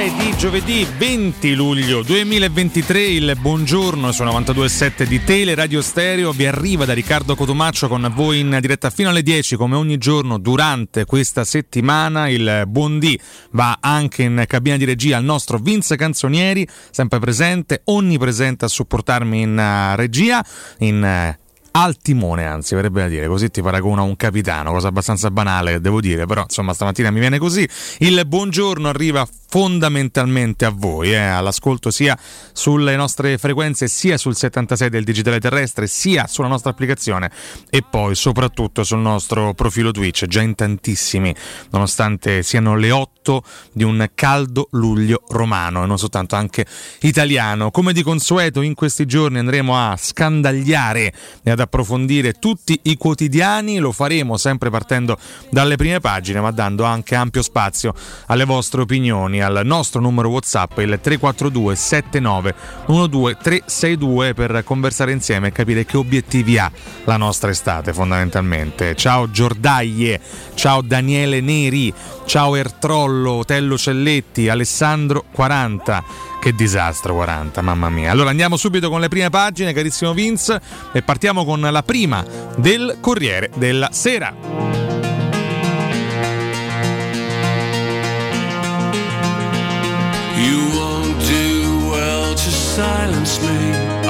[0.00, 6.46] 7.06 di giovedì 20 luglio 2023, il buongiorno su 92.7 di Tele Radio Stereo vi
[6.46, 11.04] arriva da Riccardo Cotumaccio con voi in diretta fino alle 10 come ogni giorno durante
[11.04, 12.28] questa settimana.
[12.28, 18.64] Il buondì va anche in cabina di regia al nostro Vince Canzonieri, sempre presente, onnipresente
[18.64, 20.42] a supportarmi in uh, regia,
[20.78, 21.39] in uh,
[21.72, 25.80] al timone, anzi, verrebbe da dire, così ti paragono a un capitano, cosa abbastanza banale,
[25.80, 27.68] devo dire, però insomma stamattina mi viene così.
[27.98, 32.16] Il buongiorno arriva fondamentalmente a voi, eh, all'ascolto sia
[32.52, 37.30] sulle nostre frequenze, sia sul 76 del digitale terrestre, sia sulla nostra applicazione
[37.68, 41.34] e poi soprattutto sul nostro profilo Twitch, già in tantissimi,
[41.70, 43.42] nonostante siano le 8
[43.72, 46.64] di un caldo luglio romano e non soltanto anche
[47.00, 47.72] italiano.
[47.72, 53.78] Come di consueto in questi giorni andremo a scandagliare e ad approfondire tutti i quotidiani,
[53.78, 55.18] lo faremo sempre partendo
[55.50, 57.94] dalle prime pagine, ma dando anche ampio spazio
[58.26, 62.54] alle vostre opinioni al nostro numero WhatsApp il 342 79
[62.86, 66.70] 12362 per conversare insieme e capire che obiettivi ha
[67.04, 68.94] la nostra estate fondamentalmente.
[68.94, 70.20] Ciao Giordaie,
[70.54, 71.92] ciao Daniele Neri,
[72.24, 76.29] ciao Ertrollo, Tello Celletti, Alessandro 40.
[76.40, 78.10] Che disastro 40, mamma mia.
[78.10, 80.60] Allora andiamo subito con le prime pagine, carissimo Vince,
[80.92, 82.24] e partiamo con la prima
[82.56, 84.70] del Corriere della Sera.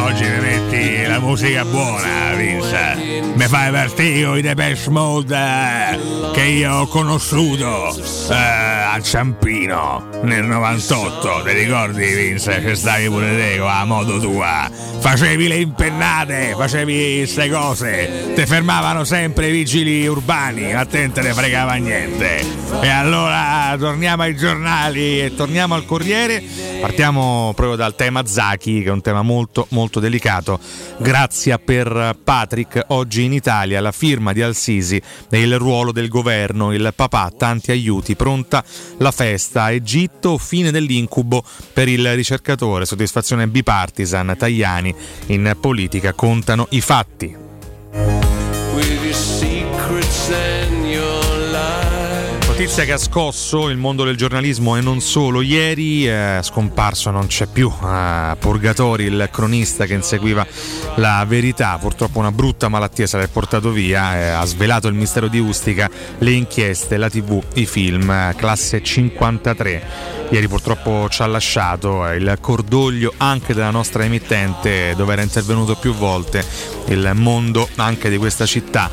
[0.03, 3.21] Oggi mi metti la musica buona, Vince.
[3.35, 5.99] Mi fai partire i Depeche Mode
[6.33, 7.95] che io ho conosciuto
[8.31, 11.43] eh, a Ciampino nel 98.
[11.45, 12.61] Ti ricordi, Vince?
[12.61, 14.71] Che stavi pure te la moto tua.
[15.01, 18.33] Facevi le impennate, facevi queste cose.
[18.35, 22.45] Ti fermavano sempre i vigili urbani, a te ne fregava niente.
[22.81, 26.43] E allora torniamo ai giornali e torniamo al Corriere.
[26.81, 30.61] Partiamo proprio dal tema Zaki, che è un tema molto molto delicato.
[30.99, 36.73] Grazia per Patrick, oggi in Italia la firma di Al-Sisi e il ruolo del governo,
[36.73, 38.63] il papà, tanti aiuti, pronta
[38.99, 41.43] la festa, Egitto, fine dell'incubo
[41.73, 44.95] per il ricercatore, soddisfazione bipartisan, Tajani,
[45.27, 48.40] in politica contano i fatti.
[52.61, 55.41] Notizia che ha scosso il mondo del giornalismo e non solo.
[55.41, 60.47] Ieri è scomparso, non c'è più a Purgatori, il cronista che inseguiva
[60.97, 61.79] la verità.
[61.79, 64.15] Purtroppo una brutta malattia se l'è portato via.
[64.15, 68.35] Eh, ha svelato il mistero di Ustica, le inchieste, la TV, i film.
[68.37, 75.13] Classe 53 ieri purtroppo ci ha lasciato eh, il cordoglio anche della nostra emittente dove
[75.13, 76.45] era intervenuto più volte
[76.87, 78.89] il mondo anche di questa città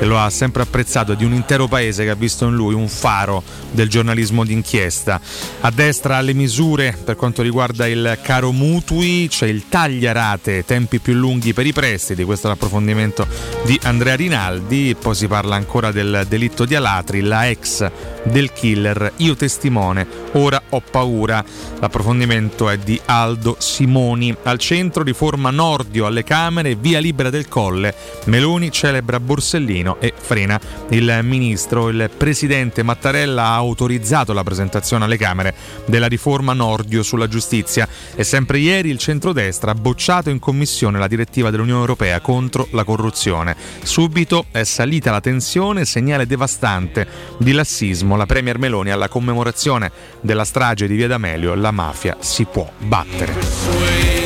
[0.00, 2.88] che lo ha sempre apprezzato, di un intero paese che ha visto in lui un
[3.10, 3.42] faro
[3.72, 5.20] del giornalismo d'inchiesta.
[5.62, 11.14] A destra le misure per quanto riguarda il caro mutui, c'è il tagliarate, tempi più
[11.14, 13.26] lunghi per i prestiti, questo è l'approfondimento
[13.64, 17.90] di Andrea Rinaldi, poi si parla ancora del delitto di Alatri, la ex
[18.22, 21.44] del killer, io testimone, ora ho paura.
[21.80, 24.36] L'approfondimento è di Aldo Simoni.
[24.42, 27.94] Al centro riforma Nordio alle Camere, via libera del Colle.
[28.24, 30.60] Meloni celebra Borsellino e frena
[30.90, 31.88] il ministro.
[31.88, 35.54] Il presidente Mattarella ha autorizzato la presentazione alle Camere
[35.86, 41.08] della riforma Nordio sulla giustizia e sempre ieri il centrodestra ha bocciato in commissione la
[41.08, 43.56] direttiva dell'Unione Europea contro la corruzione.
[43.82, 47.06] Subito è salita la tensione, segnale devastante
[47.38, 48.16] di lassismo.
[48.16, 54.19] La Premier Meloni alla commemorazione della strage di Via D'Amelio la mafia si può battere.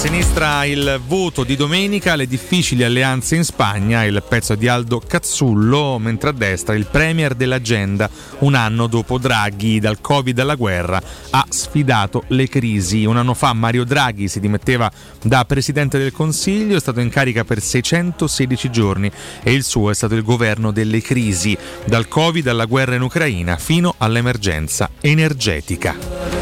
[0.00, 5.98] Sinistra il voto di domenica, le difficili alleanze in Spagna, il pezzo di Aldo Cazzullo,
[5.98, 8.08] mentre a destra il premier dell'agenda,
[8.38, 13.04] un anno dopo Draghi, dal Covid alla guerra, ha sfidato le crisi.
[13.04, 14.90] Un anno fa Mario Draghi si dimetteva
[15.22, 19.12] da Presidente del Consiglio, è stato in carica per 616 giorni
[19.42, 21.54] e il suo è stato il governo delle crisi,
[21.84, 26.39] dal Covid alla guerra in Ucraina fino all'emergenza energetica.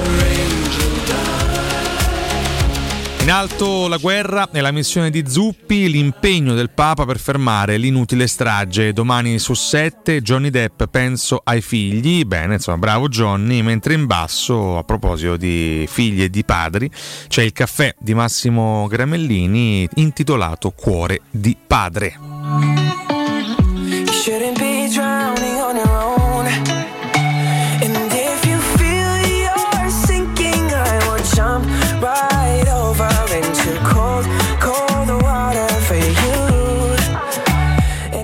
[3.29, 8.27] In alto la guerra e la missione di Zuppi, l'impegno del Papa per fermare l'inutile
[8.27, 8.95] strage.
[8.95, 12.25] Domani su sette, Johnny Depp, penso ai figli.
[12.25, 13.61] Bene, insomma, bravo Johnny.
[13.61, 16.91] Mentre in basso, a proposito di figli e di padri,
[17.29, 22.17] c'è il caffè di Massimo Gramellini intitolato Cuore di padre.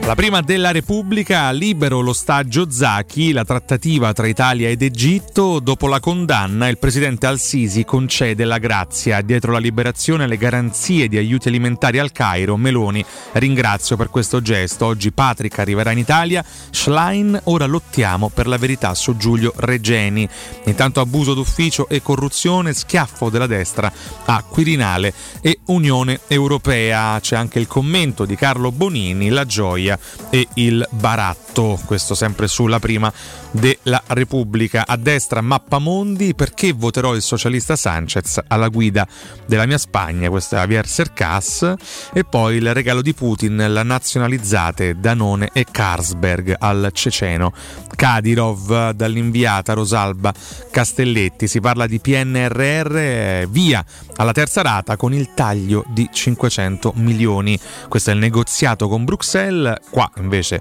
[0.06, 5.60] La prima della Repubblica, libero l'ostaggio Zaki, la trattativa tra Italia ed Egitto.
[5.60, 9.22] Dopo la condanna, il presidente Al-Sisi concede la grazia.
[9.22, 12.58] Dietro la liberazione le garanzie di aiuti alimentari al Cairo.
[12.58, 13.02] Meloni,
[13.32, 14.84] ringrazio per questo gesto.
[14.84, 16.44] Oggi Patrick arriverà in Italia.
[16.70, 20.28] Schlein, ora lottiamo per la verità su Giulio Regeni.
[20.64, 23.90] Intanto abuso d'ufficio e corruzione, schiaffo della destra
[24.26, 27.18] a Quirinale e Unione Europea.
[27.20, 29.92] C'è anche il commento di Carlo Bonini, la gioia
[30.30, 33.12] e il baratto, questo sempre sulla prima
[33.54, 34.84] della Repubblica.
[34.86, 39.06] A destra Mappamondi, perché voterò il socialista Sanchez alla guida
[39.46, 41.74] della mia Spagna, questo è Javier Sercas,
[42.12, 47.52] e poi il regalo di Putin, la nazionalizzate Danone e Carlsberg al Ceceno.
[47.94, 50.34] Kadirov dall'inviata Rosalba
[50.70, 53.84] Castelletti, si parla di PNRR, via
[54.16, 57.58] alla terza rata con il taglio di 500 milioni.
[57.88, 60.60] Questo è il negoziato con Bruxelles, qua invece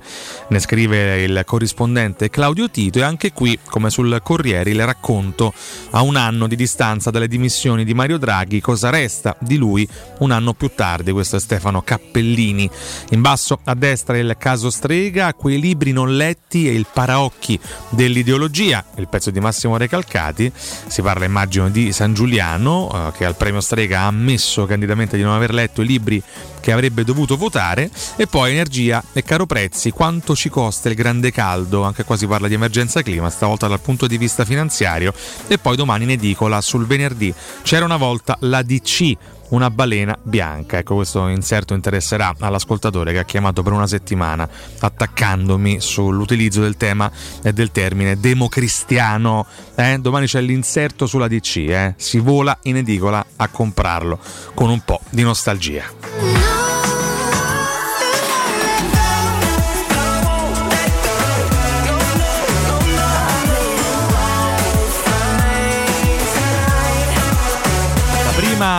[0.50, 5.54] ne scrive il corrispondente Claudio Tito e anche qui, come sul Corriere, il racconto
[5.92, 9.88] a un anno di distanza dalle dimissioni di Mario Draghi, cosa resta di lui
[10.20, 12.70] un anno più tardi, questo è Stefano Cappellini.
[13.12, 18.84] In basso a destra il caso Strega, quei libri non letti e il paraocchi dell'ideologia,
[18.98, 23.62] il pezzo di Massimo Recalcati, si parla immagino di San Giuliano eh, che al premio
[23.62, 26.22] Strega ha ammesso candidamente di non aver letto i libri
[26.60, 27.90] che avrebbe dovuto votare.
[28.16, 32.26] E poi energia e caro prezzi, quanto ci costa il grande caldo, anche qua si
[32.26, 32.72] parla di emergenza
[33.04, 35.14] clima, stavolta dal punto di vista finanziario
[35.48, 39.18] e poi domani in edicola sul venerdì c'era una volta la DC
[39.54, 40.78] una balena bianca.
[40.78, 44.48] Ecco, questo inserto interesserà all'ascoltatore che ha chiamato per una settimana
[44.80, 47.10] attaccandomi sull'utilizzo del tema
[47.42, 49.46] e del termine democristiano.
[49.76, 49.98] Eh?
[50.00, 51.94] Domani c'è l'inserto sulla DC, eh?
[51.98, 54.20] si vola in edicola a comprarlo
[54.54, 56.53] con un po' di nostalgia.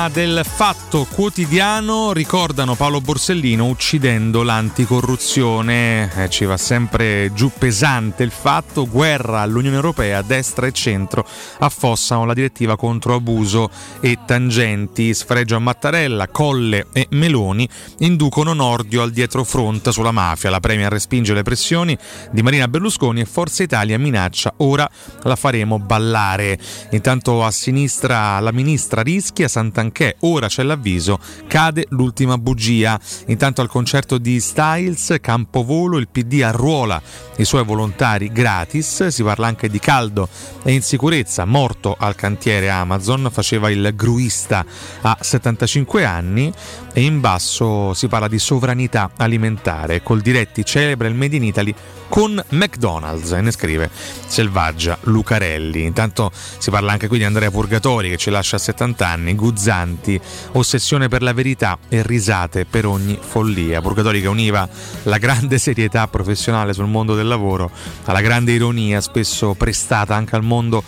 [0.08, 6.10] Del fatto quotidiano ricordano Paolo Borsellino uccidendo l'anticorruzione.
[6.16, 8.88] Eh, ci va sempre giù pesante il fatto.
[8.88, 11.26] Guerra all'Unione Europea, destra e centro
[11.58, 13.70] affossano la direttiva contro abuso
[14.00, 15.14] e tangenti.
[15.14, 17.68] Sfregio a Mattarella, Colle e Meloni
[17.98, 20.50] inducono Nordio al dietrofront sulla mafia.
[20.50, 21.96] La Premier respinge le pressioni
[22.30, 24.90] di Marina Berlusconi e Forza Italia minaccia ora
[25.22, 26.58] la faremo ballare.
[26.90, 32.98] Intanto a sinistra la ministra rischia San Santanchè, ora c'è l'avviso, cade l'ultima bugia.
[33.26, 37.00] Intanto al concerto di Styles, Campovolo, il PD arruola
[37.36, 40.28] i suoi volontari gratis, si parla anche di caldo
[40.64, 44.64] e insicurezza, morto al cantiere Amazon, faceva il gruista
[45.02, 46.52] a 75 anni
[46.96, 51.74] e in basso si parla di sovranità alimentare, col diretti celebra il Made in Italy
[52.08, 53.90] con McDonald's e ne scrive
[54.26, 55.82] Selvaggia Lucarelli.
[55.82, 60.20] Intanto si parla anche qui di Andrea Purgatori che ci lascia a 70 anni, Guzzanti,
[60.52, 63.80] ossessione per la verità e risate per ogni follia.
[63.80, 64.68] Purgatori che univa
[65.02, 67.72] la grande serietà professionale sul mondo del lavoro
[68.04, 70.84] alla grande ironia spesso prestata anche al mondo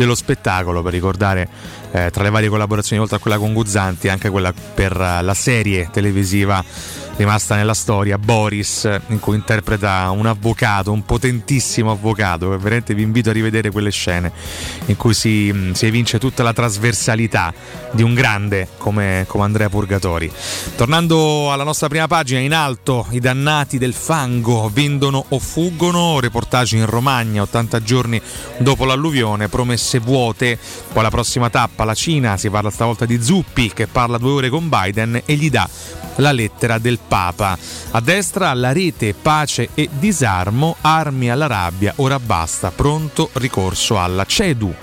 [0.00, 1.46] dello spettacolo per ricordare
[1.92, 5.34] eh, tra le varie collaborazioni oltre a quella con Guzzanti anche quella per uh, la
[5.34, 6.64] serie televisiva
[7.20, 12.48] rimasta nella storia, Boris, in cui interpreta un avvocato, un potentissimo avvocato.
[12.56, 14.32] Veramente vi invito a rivedere quelle scene
[14.86, 17.52] in cui si, mm, si evince tutta la trasversalità
[17.92, 20.32] di un grande come, come Andrea Purgatori.
[20.76, 26.76] Tornando alla nostra prima pagina, in alto i dannati del fango vendono o fuggono, reportage
[26.76, 28.20] in Romagna, 80 giorni
[28.58, 30.58] dopo l'alluvione, promesse vuote,
[30.90, 34.48] poi la prossima tappa, la Cina, si parla stavolta di Zuppi che parla due ore
[34.48, 35.68] con Biden e gli dà
[36.16, 37.58] la lettera del Papa.
[37.90, 44.24] A destra la rete pace e disarmo, armi alla rabbia, ora basta, pronto ricorso alla
[44.24, 44.74] CEDU.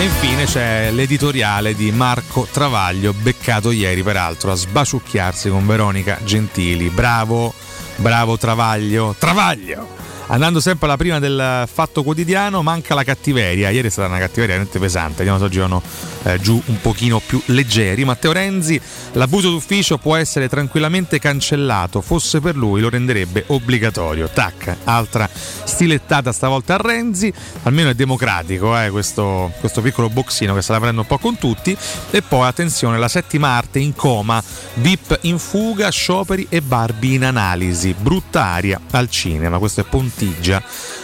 [0.00, 6.88] E infine c'è l'editoriale di Marco Travaglio, beccato ieri peraltro a sbaciucchiarsi con Veronica Gentili.
[6.88, 7.54] Bravo,
[7.96, 9.97] bravo Travaglio, Travaglio!
[10.30, 13.70] Andando sempre alla prima del fatto quotidiano, manca la cattiveria.
[13.70, 15.22] Ieri è stata una cattiveria veramente pesante.
[15.22, 15.82] Andiamo oggi vanno
[16.24, 18.04] eh, giù un pochino più leggeri.
[18.04, 18.78] Matteo Renzi,
[19.12, 22.02] l'abuso d'ufficio può essere tranquillamente cancellato.
[22.02, 24.28] Fosse per lui lo renderebbe obbligatorio.
[24.28, 27.32] Tac, altra stilettata stavolta a Renzi.
[27.62, 31.38] Almeno è democratico eh, questo, questo piccolo boxino che sta la prende un po' con
[31.38, 31.74] tutti.
[32.10, 34.42] E poi attenzione, la settima arte in coma,
[34.74, 37.94] VIP in fuga, scioperi e Barbie in analisi.
[37.98, 39.56] Brutta aria al cinema.
[39.56, 40.60] Questo è Ponte Antigia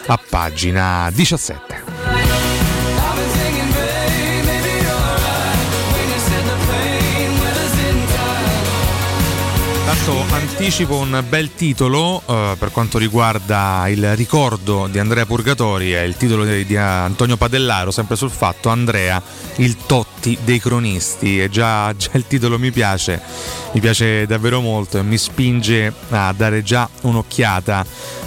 [0.08, 2.23] a pagina 17.
[9.94, 16.00] Intanto anticipo un bel titolo uh, per quanto riguarda il ricordo di Andrea Purgatori, è
[16.00, 19.22] il titolo di, di, Antonio Padellaro, sempre sul fatto Andrea,
[19.56, 21.40] il Totti dei cronisti.
[21.40, 23.20] E già, già il titolo mi piace,
[23.72, 27.84] mi piace davvero molto e mi spinge a dare già un'occhiata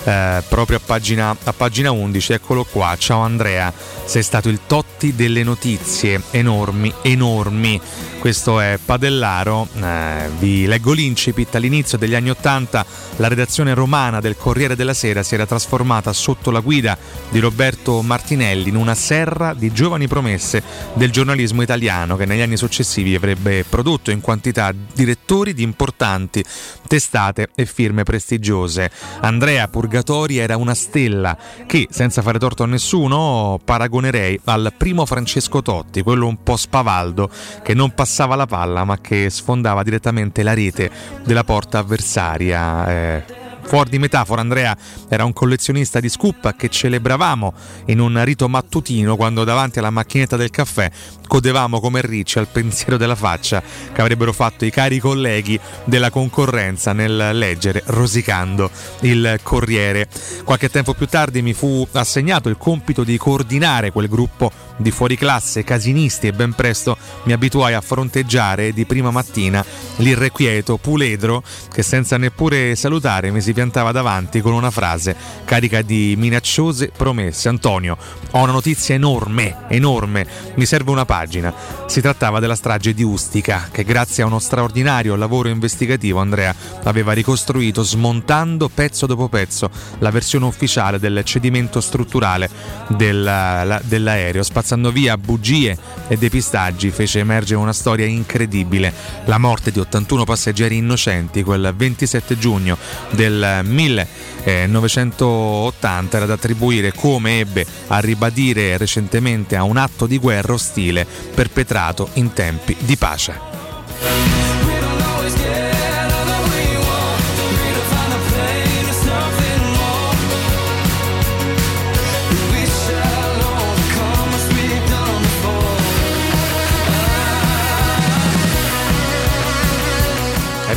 [0.08, 2.34] eh, proprio a pagina, a pagina 11.
[2.34, 3.74] Eccolo qua, ciao Andrea,
[4.06, 7.80] sei stato il Totti delle notizie, enormi, enormi.
[8.20, 11.56] Questo è Padellaro, eh, vi leggo l'incipit.
[11.58, 12.86] All'inizio degli anni Ottanta
[13.18, 16.98] la redazione romana del Corriere della Sera si era trasformata sotto la guida
[17.30, 20.62] di Roberto Martinelli in una serra di giovani promesse
[20.94, 26.44] del giornalismo italiano che negli anni successivi avrebbe prodotto in quantità direttori di importanti
[26.88, 28.90] testate e firme prestigiose.
[29.22, 35.62] Andrea Purgatori era una stella che, senza fare torto a nessuno, paragonerei al primo Francesco
[35.62, 37.30] Totti, quello un po' spavaldo
[37.64, 40.90] che non passava la palla ma che sfondava direttamente la rete
[41.24, 42.86] della porta avversaria.
[42.90, 43.24] Eh,
[43.68, 44.76] Fuori di metafora, Andrea
[45.10, 47.54] era un collezionista di scoop che celebravamo
[47.88, 50.90] in un rito mattutino quando davanti alla macchinetta del caffè
[51.28, 56.94] godevamo come ricci al pensiero della faccia che avrebbero fatto i cari colleghi della concorrenza
[56.94, 58.72] nel leggere rosicando
[59.02, 60.08] il Corriere.
[60.46, 65.64] Qualche tempo più tardi mi fu assegnato il compito di coordinare quel gruppo di fuoriclasse
[65.64, 69.66] casinisti e ben presto mi abituai a fronteggiare di prima mattina
[69.98, 71.44] l'irrequieto puledro
[71.74, 77.50] che senza neppure salutare mi si piantava davanti con una frase carica di minacciose promesse.
[77.50, 77.98] Antonio,
[78.30, 81.52] ho una notizia enorme, enorme, mi serve una pagina.
[81.88, 87.14] Si trattava della strage di Ustica, che grazie a uno straordinario lavoro investigativo Andrea aveva
[87.14, 92.48] ricostruito smontando pezzo dopo pezzo la versione ufficiale del cedimento strutturale
[92.90, 95.76] del, dell'aereo, spazzando via bugie
[96.08, 98.94] e depistaggi, fece emergere una storia incredibile,
[99.26, 102.78] la morte di 81 passeggeri innocenti quel 27 giugno
[103.10, 110.52] del 1980 era da attribuire come ebbe a ribadire recentemente a un atto di guerra
[110.54, 114.47] ostile perpetrato in tempi di pace.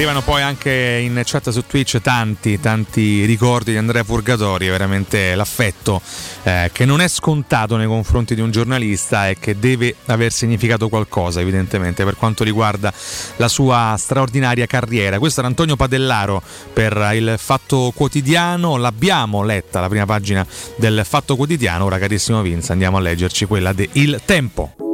[0.01, 6.01] Arrivano poi anche in chat su Twitch tanti, tanti ricordi di Andrea Purgatori, veramente l'affetto
[6.43, 10.89] eh, che non è scontato nei confronti di un giornalista e che deve aver significato
[10.89, 12.91] qualcosa evidentemente per quanto riguarda
[13.37, 15.19] la sua straordinaria carriera.
[15.19, 16.43] Questo era Antonio Padellaro
[16.73, 22.73] per il Fatto Quotidiano, l'abbiamo letta la prima pagina del Fatto Quotidiano, ora carissimo Vince
[22.73, 24.90] andiamo a leggerci quella di Il Tempo.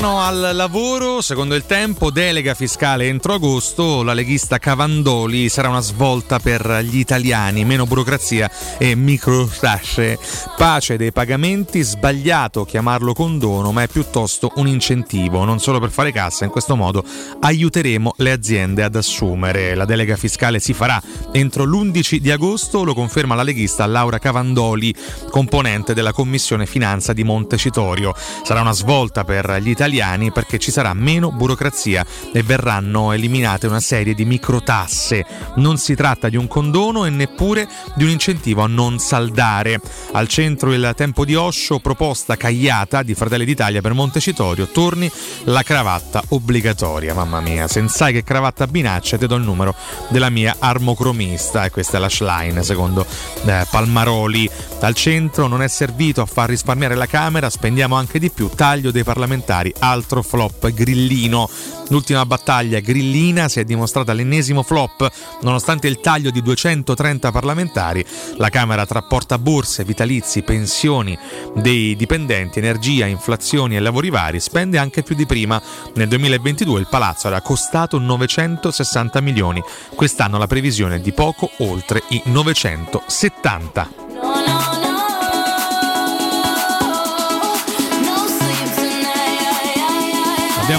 [0.00, 0.17] No.
[0.28, 6.38] Al lavoro, secondo il tempo, delega fiscale entro agosto, la leghista Cavandoli sarà una svolta
[6.38, 10.18] per gli italiani, meno burocrazia e microtasce,
[10.58, 16.12] pace dei pagamenti, sbagliato chiamarlo condono, ma è piuttosto un incentivo, non solo per fare
[16.12, 17.02] cassa, in questo modo
[17.40, 19.74] aiuteremo le aziende ad assumere.
[19.74, 21.00] La delega fiscale si farà
[21.32, 24.94] entro l'11 di agosto, lo conferma la leghista Laura Cavandoli,
[25.30, 28.14] componente della Commissione Finanza di Montecitorio.
[28.42, 33.66] Sarà una svolta per gli italiani italiani perché ci sarà meno burocrazia e verranno eliminate
[33.66, 35.24] una serie di microtasse.
[35.56, 39.80] Non si tratta di un condono e neppure di un incentivo a non saldare.
[40.12, 45.10] Al centro il tempo di Osho, proposta cagliata di Fratelli d'Italia per Montecitorio, torni
[45.44, 47.14] la cravatta obbligatoria.
[47.14, 49.74] Mamma mia, se sai che cravatta binaccia, ti do il numero
[50.08, 53.06] della mia armocromista e questa è la Schlein secondo
[53.44, 54.50] eh, Palmaroli.
[54.80, 58.90] Al centro non è servito a far risparmiare la Camera, spendiamo anche di più, taglio
[58.90, 61.48] dei parlamentari, altro altro flop grillino.
[61.88, 65.10] L'ultima battaglia grillina si è dimostrata l'ennesimo flop,
[65.42, 68.04] nonostante il taglio di 230 parlamentari.
[68.36, 71.16] La Camera tra portaborse, vitalizi, pensioni
[71.54, 75.60] dei dipendenti, energia, inflazioni e lavori vari spende anche più di prima.
[75.94, 79.62] Nel 2022 il palazzo era costato 960 milioni,
[79.94, 84.07] quest'anno la previsione è di poco oltre i 970.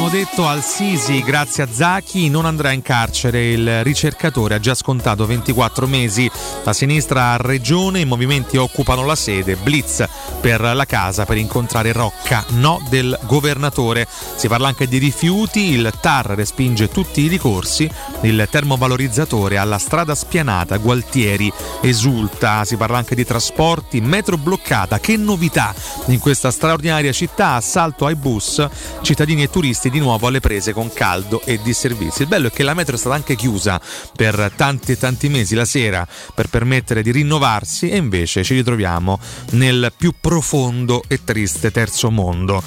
[0.10, 3.52] L'abbiamo detto, al Sisi, grazie a Zachi, non andrà in carcere.
[3.52, 6.30] Il ricercatore ha già scontato 24 mesi.
[6.64, 9.56] La sinistra a Regione, i movimenti occupano la sede.
[9.56, 10.08] Blitz
[10.42, 14.08] per la casa per incontrare Rocca, no del governatore.
[14.36, 17.90] Si parla anche di rifiuti, il TAR respinge tutti i ricorsi.
[18.22, 22.66] Il termovalorizzatore alla strada spianata, Gualtieri esulta.
[22.66, 25.00] Si parla anche di trasporti, metro bloccata.
[25.00, 25.74] Che novità
[26.08, 28.68] in questa straordinaria città, assalto ai bus
[29.02, 32.24] cittadini e turisti di nuovo alle prese con caldo e disservizi.
[32.24, 33.80] Il bello è che la metro è stata anche chiusa
[34.16, 39.20] per tanti e tanti mesi la sera per permettere di rinnovarsi e invece ci ritroviamo
[39.52, 42.64] nel più profondo e triste terzo mondo.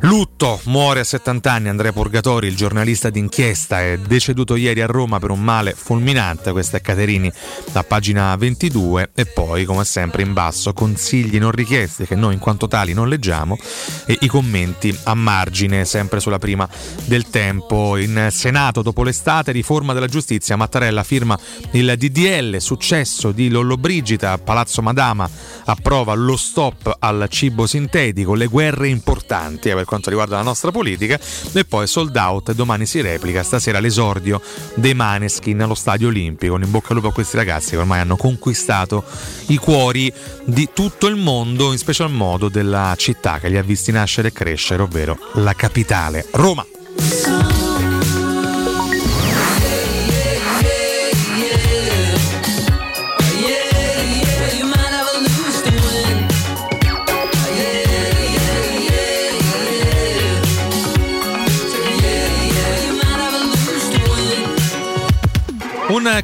[0.00, 5.18] Lutto, muore a 70 anni Andrea Purgatori, il giornalista d'inchiesta, è deceduto ieri a Roma
[5.18, 7.30] per un male fulminante, questa è Caterini
[7.70, 12.40] da pagina 22 e poi come sempre in basso consigli non richiesti che noi in
[12.40, 13.58] quanto tali non leggiamo
[14.06, 16.68] e i commenti a margine sempre sulla prima
[17.04, 17.96] del tempo.
[17.96, 21.38] In Senato dopo l'estate riforma della giustizia, Mattarella firma
[21.72, 25.28] il DDL, successo di Lollobrigida, Palazzo Madama
[25.64, 30.70] approva lo stop al cibo sintetico, le guerre importanti eh, per quanto riguarda la nostra
[30.70, 31.18] politica
[31.52, 34.40] e poi sold out, domani si replica, stasera l'esordio
[34.74, 36.56] dei Maneskin allo Stadio Olimpico.
[36.56, 39.04] In bocca al lupo a questi ragazzi che ormai hanno conquistato
[39.46, 40.12] i cuori
[40.44, 44.32] di tutto il mondo, in special modo della città che li ha visti nascere e
[44.32, 46.59] crescere, ovvero la capitale, Roma.
[46.98, 47.59] Un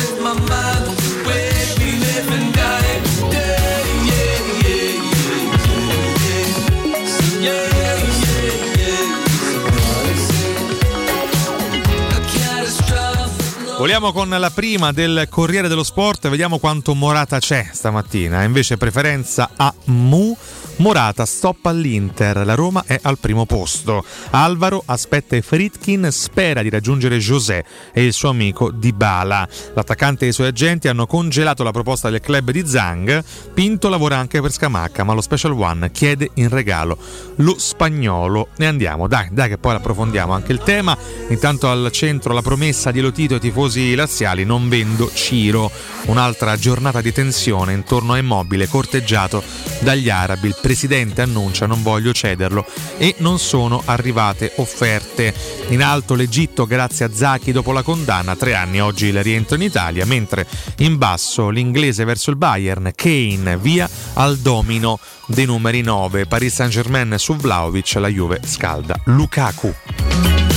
[13.82, 18.44] Voliamo con la prima del Corriere dello Sport, vediamo quanto Morata c'è stamattina.
[18.44, 20.36] Invece preferenza a Mu
[20.76, 24.04] Morata stop all'Inter, la Roma è al primo posto.
[24.30, 29.46] Alvaro aspetta i Fritkin, spera di raggiungere José e il suo amico Dybala.
[29.74, 33.22] L'attaccante e i suoi agenti hanno congelato la proposta del club di Zang.
[33.54, 36.98] Pinto lavora anche per Scamacca, ma lo Special One chiede in regalo
[37.36, 38.48] lo spagnolo.
[38.56, 40.96] Ne andiamo, dai, dai che poi approfondiamo anche il tema.
[41.28, 45.70] Intanto al centro la promessa di Lotito ai tifosi laziali, non vendo Ciro.
[46.06, 49.42] Un'altra giornata di tensione intorno a Immobile corteggiato
[49.80, 50.48] dagli arabi.
[50.48, 52.64] Il presidente annuncia non voglio cederlo
[52.96, 55.34] e non sono arrivate offerte.
[55.68, 59.62] In alto l'Egitto grazie a Zachi dopo la condanna, tre anni oggi il rientro in
[59.62, 60.46] Italia, mentre
[60.78, 66.72] in basso l'inglese verso il Bayern, Kane via al domino dei numeri 9, Paris Saint
[66.72, 70.51] Germain su Vlaovic, la Juve scalda Lukaku.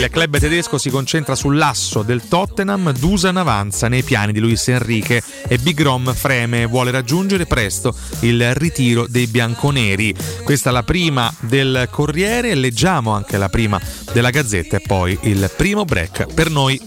[0.00, 5.22] Il club tedesco si concentra sull'asso del Tottenham, Dusan avanza nei piani di Luis Enrique
[5.46, 10.14] e Big Rom freme, vuole raggiungere presto il ritiro dei bianconeri.
[10.42, 13.78] Questa è la prima del Corriere, leggiamo anche la prima
[14.10, 16.80] della Gazzetta e poi il primo break per noi.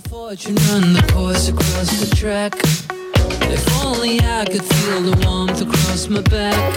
[3.49, 6.73] If only I could feel the warmth across my back.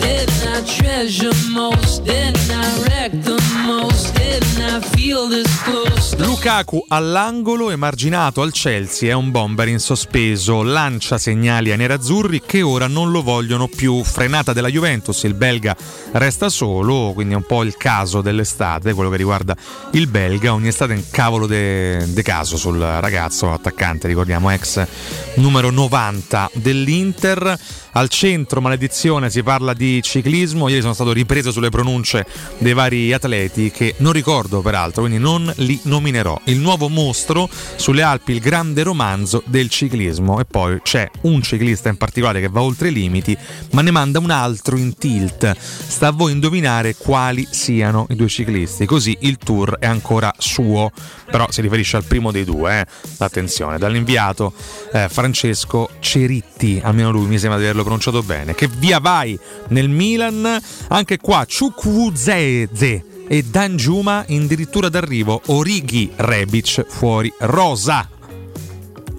[0.00, 2.02] Didn't I treasure most?
[2.04, 4.14] Didn't I wreck the most?
[4.14, 6.16] Didn't I feel this close?
[6.16, 12.62] Lukaku all'angolo, emarginato al Chelsea, è un bomber in sospeso, lancia segnali ai nerazzurri che
[12.62, 14.02] ora non lo vogliono più.
[14.02, 15.76] Frenata della Juventus, il belga
[16.12, 19.54] resta solo, quindi è un po' il caso dell'estate, quello che riguarda
[19.92, 20.52] il belga.
[20.52, 24.86] Ogni estate è un cavolo de, de caso sul ragazzo attaccante, ricordiamo ex
[25.34, 27.58] numero 90 dell'Inter
[27.92, 30.68] al centro, maledizione, si parla di ciclismo.
[30.68, 32.26] Ieri sono stato ripreso sulle pronunce
[32.58, 36.40] dei vari atleti che non ricordo peraltro, quindi non li nominerò.
[36.44, 40.40] Il nuovo mostro sulle Alpi, il grande romanzo del ciclismo.
[40.40, 43.36] E poi c'è un ciclista in particolare che va oltre i limiti,
[43.72, 45.56] ma ne manda un altro in tilt.
[45.58, 48.86] Sta a voi indovinare quali siano i due ciclisti.
[48.86, 50.90] Così il tour è ancora suo,
[51.30, 52.80] però si riferisce al primo dei due.
[52.80, 52.86] Eh.
[53.18, 54.52] Attenzione, dall'inviato
[54.92, 58.54] eh, Francesco Ceritti, almeno lui mi sembra di averlo pronunciato bene.
[58.54, 59.38] Che via vai
[59.68, 68.08] nel Milan, anche qua Ciukwuzeze e Danjuma addirittura d'arrivo, Orighi Rebic fuori Rosa.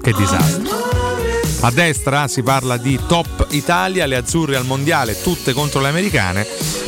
[0.01, 0.90] Che disastro.
[1.63, 6.47] A destra si parla di top Italia, le azzurre al mondiale, tutte contro le americane.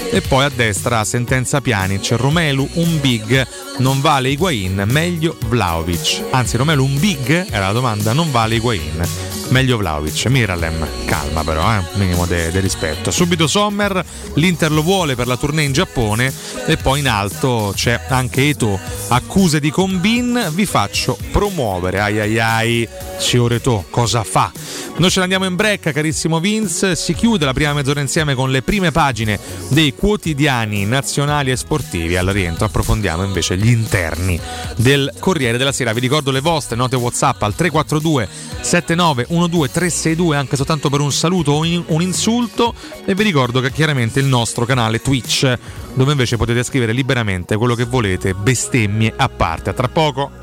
[0.09, 6.23] E poi a destra sentenza Pjanic, Romelu un big, non vale Higuain, meglio Vlaovic.
[6.31, 10.25] Anzi Romelu un big, era la domanda, non vale Higuain meglio Vlaovic.
[10.25, 11.83] Miralem, calma però, eh?
[11.93, 13.11] minimo di rispetto.
[13.11, 16.33] Subito Sommer, l'Inter lo vuole per la tournée in Giappone
[16.65, 18.79] e poi in alto c'è anche Eto.
[19.09, 21.99] Accuse di combin, vi faccio promuovere.
[21.99, 24.51] Ai ai ai, Cioreto, cosa fa?
[24.97, 26.95] Noi ce ne andiamo in break, carissimo Vince.
[26.95, 32.15] Si chiude la prima mezz'ora insieme con le prime pagine dei quotidiani nazionali e sportivi.
[32.15, 34.39] Al rientro approfondiamo invece gli interni
[34.77, 35.93] del Corriere della Sera.
[35.93, 38.27] Vi ricordo le vostre note WhatsApp al 342
[38.61, 42.73] 79 362 anche soltanto per un saluto o un insulto.
[43.05, 45.57] E vi ricordo che chiaramente il nostro canale Twitch,
[45.93, 49.71] dove invece potete scrivere liberamente quello che volete, bestemmie a parte.
[49.71, 50.42] A tra poco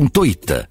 [0.00, 0.68] www.digitalkey.it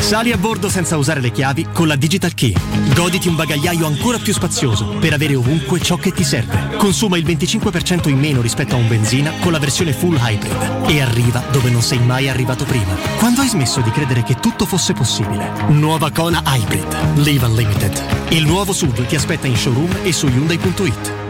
[0.00, 2.52] Sali a bordo senza usare le chiavi con la Digital Key.
[2.94, 6.76] Goditi un bagagliaio ancora più spazioso per avere ovunque ciò che ti serve.
[6.76, 11.00] Consuma il 25% in meno rispetto a un benzina con la versione full hybrid e
[11.00, 12.94] arriva dove non sei mai arrivato prima.
[13.18, 15.48] Quando hai smesso di credere che tutto fosse possibile?
[15.68, 17.18] Nuova Kona Hybrid.
[17.18, 18.02] Live Unlimited.
[18.30, 21.29] Il nuovo SUV ti aspetta in showroom e su Hyundai.it.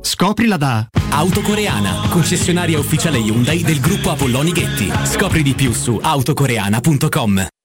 [0.00, 4.90] Scoprila da Autocoreana, concessionaria ufficiale Hyundai del gruppo Apolloni Ghetti.
[5.04, 7.46] Scopri di più su autocoreana.com.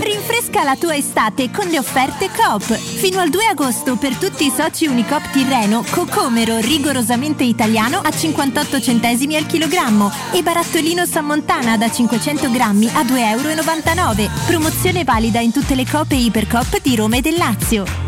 [0.00, 2.62] Rinfresca la tua estate con le offerte Coop.
[2.74, 8.80] Fino al 2 agosto per tutti i soci Unicoop Tirreno, cocomero rigorosamente italiano a 58
[8.80, 14.30] centesimi al chilogrammo e barattolino Sammontana da 500 grammi a 2,99 euro.
[14.46, 18.07] Promozione valida in tutte le Coop e Ipercoop di Roma e del Lazio.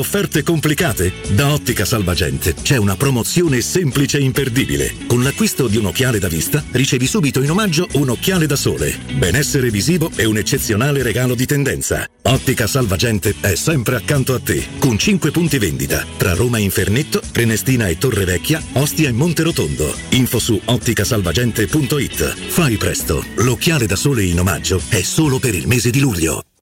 [0.00, 1.12] offerte complicate?
[1.30, 4.92] Da Ottica Salvagente c'è una promozione semplice e imperdibile.
[5.06, 8.98] Con l'acquisto di un occhiale da vista ricevi subito in omaggio un occhiale da sole.
[9.14, 12.04] Benessere visivo e un eccezionale regalo di tendenza.
[12.22, 17.20] Ottica Salvagente è sempre accanto a te, con 5 punti vendita tra Roma e Infernetto,
[17.30, 19.94] Prenestina e Torre Vecchia, Ostia e Monterotondo.
[20.10, 22.48] Info su otticasalvagente.it.
[22.48, 26.42] Fai presto, l'occhiale da sole in omaggio è solo per il mese di luglio.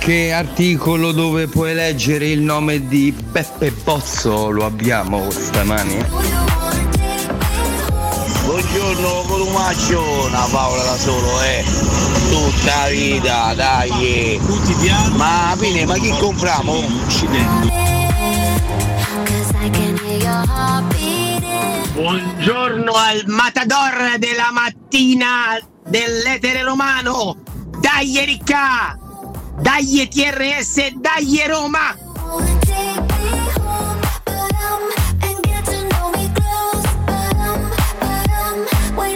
[0.00, 6.02] qualche articolo dove puoi leggere il nome di Beppe Bozzo lo abbiamo stamani?
[8.44, 11.62] Buongiorno Columaccio, una Paola da solo, eh.
[12.30, 14.40] Tutta la vita, dai.
[15.16, 16.82] Ma alla fine, ma chi compriamo?
[21.92, 27.36] Buongiorno al matador della mattina dell'etere romano.
[27.78, 28.99] Dai Ricca!
[29.72, 31.96] Dai TRS, dai Roma!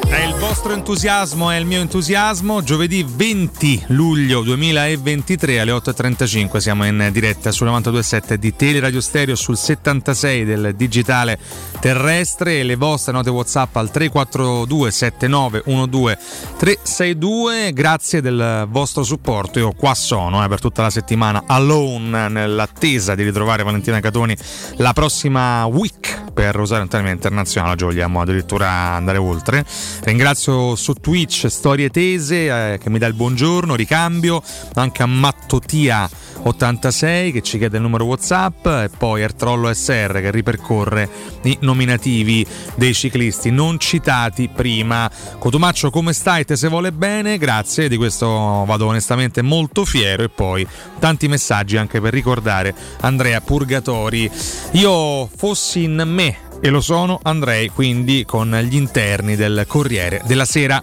[0.07, 2.62] È il vostro entusiasmo è il mio entusiasmo.
[2.62, 9.57] Giovedì 20 luglio 2023 alle 8.35 siamo in diretta sul 92.7 di Teleradio Stereo sul
[9.57, 11.37] 76 del digitale
[11.85, 16.16] terrestre e le vostre note WhatsApp al 342 7912
[16.57, 17.73] 362.
[17.75, 19.59] Grazie del vostro supporto.
[19.59, 24.35] Io qua sono eh, per tutta la settimana alone nell'attesa di ritrovare Valentina Catoni
[24.77, 27.75] la prossima week per usare un termine internazionale.
[27.75, 29.62] Oggi vogliamo addirittura andare oltre.
[30.05, 34.42] Ringrazio su Twitch Storie Tese eh, che mi dà il buongiorno, ricambio,
[34.73, 36.09] anche a Mattotia
[36.44, 41.09] 86 che ci chiede il numero WhatsApp e poi Ertrollo SR che ripercorre
[41.42, 45.11] i nominativi dei ciclisti non citati prima.
[45.38, 46.44] Cotumaccio come stai?
[46.44, 47.38] Te se vuole bene?
[47.38, 50.66] Grazie, di questo vado onestamente molto fiero e poi
[50.98, 54.30] tanti messaggi anche per ricordare Andrea Purgatori.
[54.72, 60.44] Io fossi in me e lo sono andrei quindi con gli interni del Corriere della
[60.44, 60.83] Sera.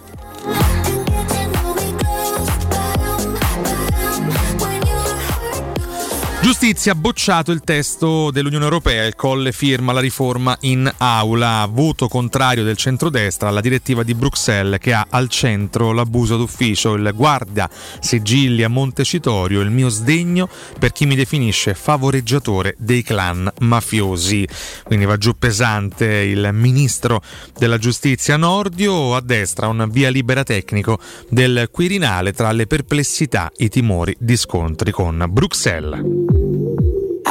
[6.52, 12.10] Giustizia ha bocciato il testo dell'Unione Europea, il Colle firma la riforma in aula, voto
[12.10, 17.70] contrario del centrodestra alla direttiva di Bruxelles che ha al centro l'abuso d'ufficio, il guardia
[18.02, 24.46] sigilli a Montecitorio, il mio sdegno per chi mi definisce favoreggiatore dei clan mafiosi.
[24.84, 27.22] Quindi va giù pesante il ministro
[27.58, 30.99] della giustizia Nordio, a destra un via libera tecnico
[31.30, 36.41] del Quirinale tra le perplessità, i timori di scontri con Bruxelles.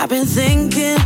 [0.03, 0.97] I've been thinking,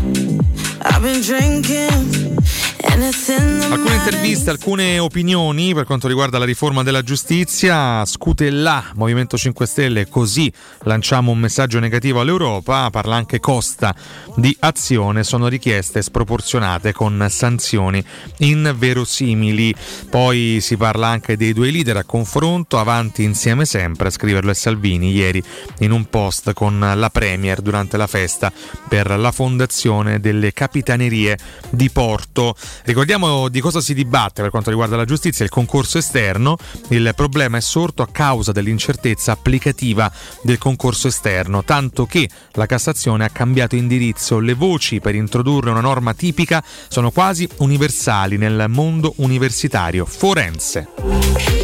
[0.81, 2.39] I've been drinking,
[2.87, 8.05] Alcune interviste, alcune opinioni per quanto riguarda la riforma della giustizia.
[8.05, 12.91] Scutellà, Movimento 5 Stelle, così lanciamo un messaggio negativo all'Europa.
[12.91, 13.95] Parla anche Costa
[14.37, 18.05] di azione, sono richieste sproporzionate con sanzioni
[18.39, 19.74] inverosimili.
[20.11, 24.55] Poi si parla anche dei due leader a confronto, avanti insieme sempre, a scriverlo è
[24.55, 25.43] Salvini ieri
[25.80, 28.53] in un post con la Premier durante la festa
[28.89, 31.39] per la fondazione delle capitanerie
[31.70, 32.55] di Porto.
[32.85, 36.57] Ricordiamo di cosa si dibatte per quanto riguarda la giustizia, il concorso esterno.
[36.89, 40.11] Il problema è sorto a causa dell'incertezza applicativa
[40.43, 44.39] del concorso esterno, tanto che la Cassazione ha cambiato indirizzo.
[44.39, 51.64] Le voci per introdurre una norma tipica sono quasi universali nel mondo universitario forense.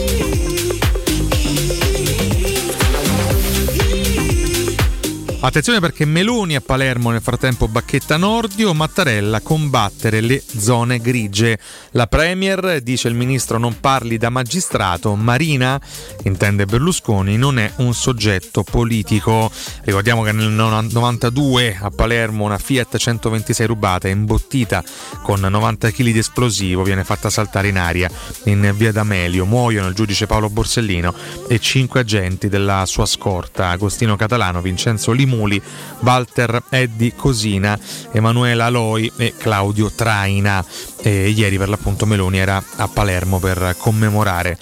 [5.43, 11.59] Attenzione perché Meloni a Palermo nel frattempo bacchetta Nordio, Mattarella combattere le zone grigie.
[11.93, 15.81] La Premier, dice il ministro, non parli da magistrato, Marina,
[16.25, 19.51] intende Berlusconi, non è un soggetto politico.
[19.85, 24.85] Ricordiamo che nel 92 a Palermo una Fiat 126 rubata imbottita
[25.23, 28.11] con 90 kg di esplosivo, viene fatta saltare in aria
[28.45, 29.47] in via D'Amelio.
[29.47, 31.15] Muoiono il giudice Paolo Borsellino
[31.49, 35.63] e cinque agenti della sua scorta, Agostino Catalano, Vincenzo Limoni,
[36.01, 37.79] Walter Eddi Cosina,
[38.13, 40.65] Emanuela Aloi e Claudio Traina.
[41.03, 44.59] E ieri per l'appunto Meloni era a Palermo per commemorare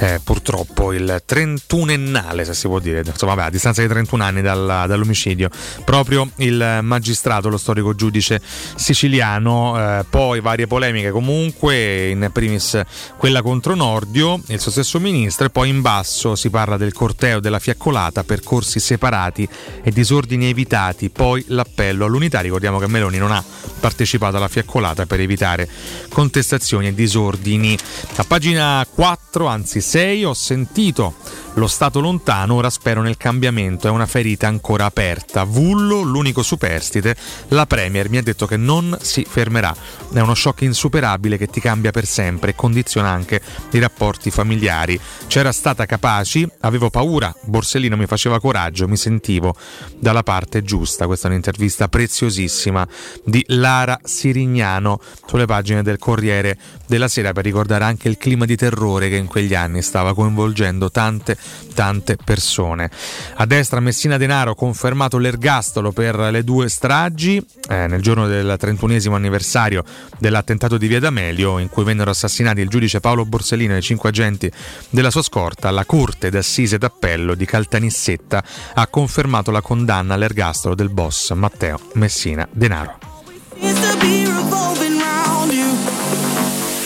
[0.00, 4.42] eh, purtroppo il 31ennale, se si può dire, insomma vabbè, a distanza di 31 anni
[4.42, 5.48] dal, dall'omicidio,
[5.86, 8.38] proprio il magistrato, lo storico giudice
[8.74, 11.10] siciliano, eh, poi varie polemiche.
[11.10, 12.78] Comunque, in primis
[13.16, 17.40] quella contro Nordio, il suo stesso ministro, e poi in basso si parla del corteo
[17.40, 19.48] della fiaccolata, percorsi separati
[19.82, 20.07] e disordini
[20.48, 23.44] evitati, poi l'appello all'unità, ricordiamo che Meloni non ha
[23.78, 25.68] partecipato alla fiaccolata per evitare
[26.08, 27.76] contestazioni e disordini.
[28.16, 31.14] A pagina 4, anzi 6, ho sentito
[31.58, 35.42] lo Stato lontano, ora spero nel cambiamento, è una ferita ancora aperta.
[35.44, 37.16] Vullo, l'unico superstite,
[37.48, 39.74] la Premier mi ha detto che non si fermerà.
[40.12, 43.40] È uno shock insuperabile che ti cambia per sempre e condiziona anche
[43.72, 44.98] i rapporti familiari.
[45.26, 49.56] C'era stata capaci, avevo paura, Borsellino mi faceva coraggio, mi sentivo
[49.98, 51.06] dalla parte giusta.
[51.06, 52.86] Questa è un'intervista preziosissima
[53.24, 56.56] di Lara Sirignano sulle pagine del Corriere
[56.86, 60.90] della Sera per ricordare anche il clima di terrore che in quegli anni stava coinvolgendo
[60.90, 61.36] tante
[61.74, 62.90] tante persone.
[63.36, 69.14] A destra Messina Denaro confermato l'ergastolo per le due stragi eh, nel giorno del 31
[69.14, 69.84] anniversario
[70.18, 74.08] dell'attentato di Via D'Amelio in cui vennero assassinati il giudice Paolo Borsellino e i cinque
[74.08, 74.50] agenti
[74.90, 75.70] della sua scorta.
[75.70, 78.42] La Corte d'Assise d'Appello di Caltanissetta
[78.74, 82.98] ha confermato la condanna all'ergastolo del boss Matteo Messina Denaro.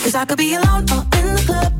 [0.03, 1.73] 'Cause I could be alone or in the club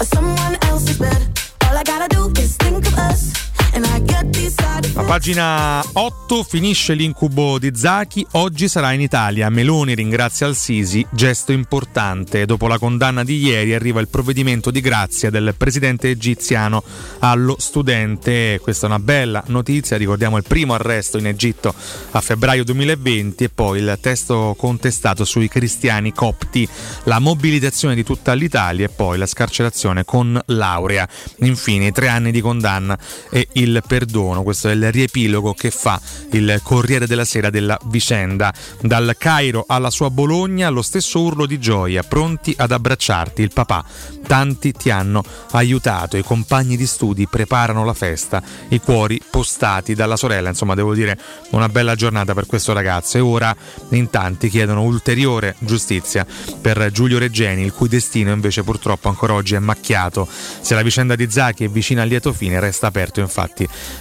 [0.00, 1.33] or someone else's bed.
[1.74, 3.43] All I gotta do is think of us,
[3.74, 9.00] And I get these side A pagina 8 finisce l'incubo di Zaki, oggi sarà in
[9.00, 9.50] Italia.
[9.50, 12.46] Meloni ringrazia Al-Sisi, gesto importante.
[12.46, 16.84] Dopo la condanna di ieri arriva il provvedimento di grazia del presidente egiziano
[17.18, 18.60] allo studente.
[18.62, 21.74] Questa è una bella notizia, ricordiamo il primo arresto in Egitto
[22.12, 26.68] a febbraio 2020 e poi il testo contestato sui cristiani copti,
[27.04, 31.08] la mobilitazione di tutta l'Italia e poi la scarcerazione con laurea.
[31.38, 32.96] Infine i tre anni di condanna
[33.28, 34.42] e il perdono.
[34.42, 36.00] Questo è il riepilogo che fa
[36.32, 38.52] il Corriere della Sera della vicenda.
[38.80, 43.42] Dal Cairo alla sua Bologna, lo stesso urlo di gioia, pronti ad abbracciarti.
[43.42, 43.84] Il papà,
[44.26, 50.16] tanti ti hanno aiutato, i compagni di studi preparano la festa, i cuori postati dalla
[50.16, 50.48] sorella.
[50.48, 51.18] Insomma, devo dire
[51.50, 53.18] una bella giornata per questo ragazzo.
[53.18, 53.54] E ora
[53.90, 56.26] in tanti chiedono ulteriore giustizia
[56.60, 60.26] per Giulio Reggeni, il cui destino invece purtroppo ancora oggi è macchiato.
[60.60, 63.53] Se la vicenda di Zacchi è vicina al lieto fine, resta aperto infatti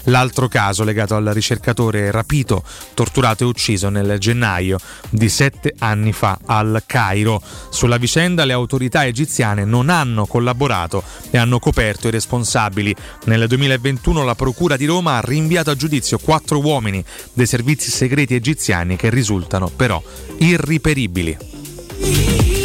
[0.04, 4.78] l'altro caso legato al ricercatore rapito, torturato e ucciso nel gennaio
[5.10, 7.41] di sette anni fa al Cairo.
[7.70, 12.95] Sulla vicenda le autorità egiziane non hanno collaborato e hanno coperto i responsabili.
[13.26, 18.36] Nel 2021 la Procura di Roma ha rinviato a giudizio quattro uomini dei servizi segreti
[18.36, 20.01] egiziani che risultano però
[20.38, 22.62] irriperibili.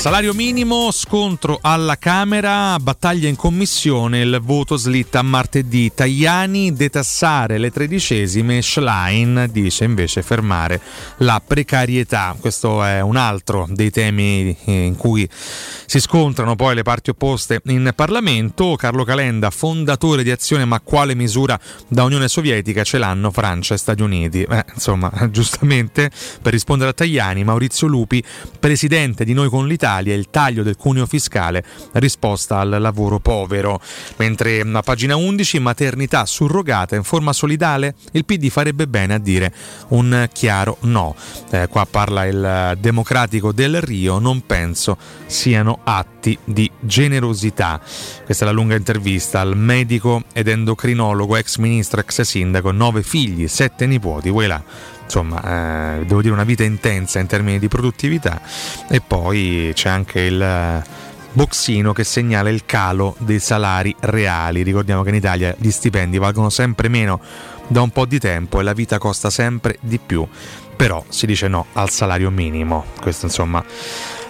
[0.00, 5.92] Salario minimo, scontro alla Camera, battaglia in commissione, il voto slitta martedì.
[5.94, 10.80] Tajani detassare le tredicesime, Schlein dice invece fermare
[11.18, 12.34] la precarietà.
[12.40, 17.92] Questo è un altro dei temi in cui si scontrano poi le parti opposte in
[17.94, 18.76] Parlamento.
[18.76, 23.76] Carlo Calenda, fondatore di Azione, ma quale misura da Unione Sovietica ce l'hanno Francia e
[23.76, 24.44] Stati Uniti?
[24.44, 28.24] Eh, insomma, giustamente per rispondere a Tajani, Maurizio Lupi,
[28.58, 33.80] presidente di Noi con l'Italia, il taglio del cuneo fiscale, risposta al lavoro povero.
[34.16, 39.52] Mentre a pagina 11, maternità surrogata in forma solidale, il PD farebbe bene a dire
[39.88, 41.14] un chiaro no.
[41.50, 47.80] Eh, qua parla il democratico del Rio, non penso siano atti di generosità.
[48.24, 53.48] Questa è la lunga intervista al medico ed endocrinologo, ex ministro, ex sindaco, nove figli,
[53.48, 54.62] sette nipoti, vuoi là
[55.10, 58.40] insomma, eh, devo dire una vita intensa in termini di produttività
[58.88, 60.84] e poi c'è anche il
[61.32, 64.62] boxino che segnala il calo dei salari reali.
[64.62, 67.20] Ricordiamo che in Italia gli stipendi valgono sempre meno
[67.66, 70.26] da un po' di tempo e la vita costa sempre di più.
[70.76, 72.84] Però si dice no al salario minimo.
[73.00, 73.62] Questo insomma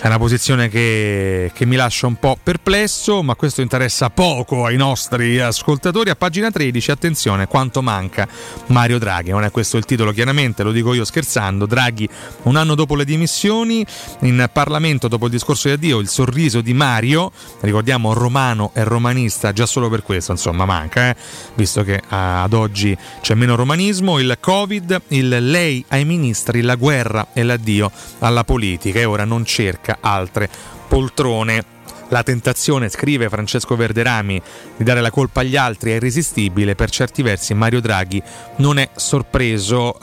[0.03, 4.79] è una posizione che, che, mi lascia un po' perplesso, ma questo interessa poco ai
[4.79, 6.09] nostri ascoltatori.
[6.09, 8.27] A pagina 13, attenzione, quanto manca
[8.69, 9.29] Mario Draghi.
[9.29, 11.67] Non è questo il titolo, chiaramente, lo dico io scherzando.
[11.67, 12.09] Draghi,
[12.45, 13.85] un anno dopo le dimissioni,
[14.21, 17.31] in Parlamento, dopo il discorso di addio, il sorriso di Mario,
[17.61, 21.17] ricordiamo romano e romanista, già solo per questo, insomma, manca, eh?
[21.57, 27.29] visto che ad oggi c'è meno romanismo, il Covid, il lei ai ministri, la guerra
[27.35, 30.49] e l'addio alla politica e ora non cerca altre
[30.89, 31.80] poltrone.
[32.11, 34.43] La tentazione, scrive Francesco Verderami,
[34.77, 36.75] di dare la colpa agli altri è irresistibile.
[36.75, 38.21] Per certi versi Mario Draghi
[38.57, 40.01] non è sorpreso, eh,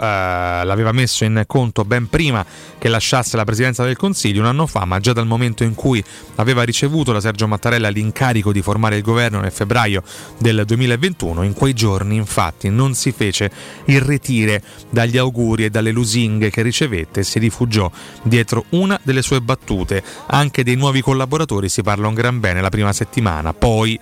[0.64, 2.46] l'aveva messo in conto ben prima
[2.78, 6.02] che lasciasse la presidenza del Consiglio un anno fa, ma già dal momento in cui
[6.36, 10.02] aveva ricevuto da Sergio Mattarella l'incarico di formare il governo nel febbraio
[10.38, 13.52] del 2021, in quei giorni infatti non si fece
[13.86, 17.92] irretire dagli auguri e dalle lusinghe che ricevette e si rifugiò
[18.24, 20.02] dietro una delle sue battute.
[20.28, 24.00] Anche dei nuovi collaboratori si parla un gran bene la prima settimana, poi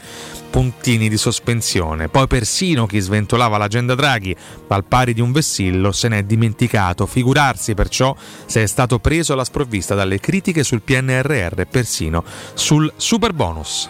[0.50, 2.10] puntini di sospensione.
[2.10, 4.36] Poi persino chi sventolava l'agenda Draghi
[4.68, 7.06] al pari di un vessillo se n'è dimenticato.
[7.06, 8.16] Figurarsi perciò
[8.46, 12.24] se è stato preso alla sprovvista dalle critiche sul PNRR persino
[12.54, 13.90] sul super bonus.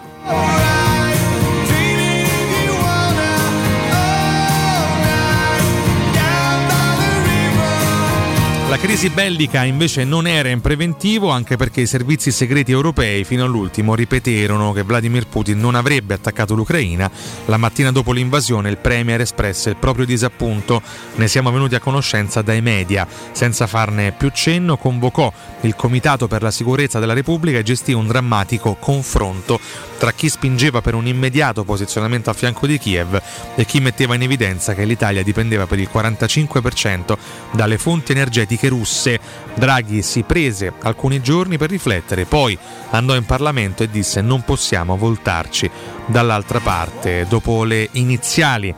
[8.76, 13.46] La crisi bellica invece non era in preventivo anche perché i servizi segreti europei fino
[13.46, 17.10] all'ultimo ripeterono che Vladimir Putin non avrebbe attaccato l'Ucraina.
[17.46, 20.82] La mattina dopo l'invasione il Premier espresse il proprio disappunto,
[21.16, 23.08] ne siamo venuti a conoscenza dai media.
[23.32, 28.08] Senza farne più cenno convocò il Comitato per la sicurezza della Repubblica e gestì un
[28.08, 29.58] drammatico confronto
[29.98, 33.22] tra chi spingeva per un immediato posizionamento a fianco di Kiev
[33.56, 37.18] e chi metteva in evidenza che l'Italia dipendeva per il 45%
[37.52, 39.20] dalle fonti energetiche russe.
[39.56, 42.58] Draghi si prese alcuni giorni per riflettere, poi
[42.90, 45.70] andò in Parlamento e disse non possiamo voltarci
[46.06, 47.26] dall'altra parte.
[47.28, 48.74] Dopo le iniziali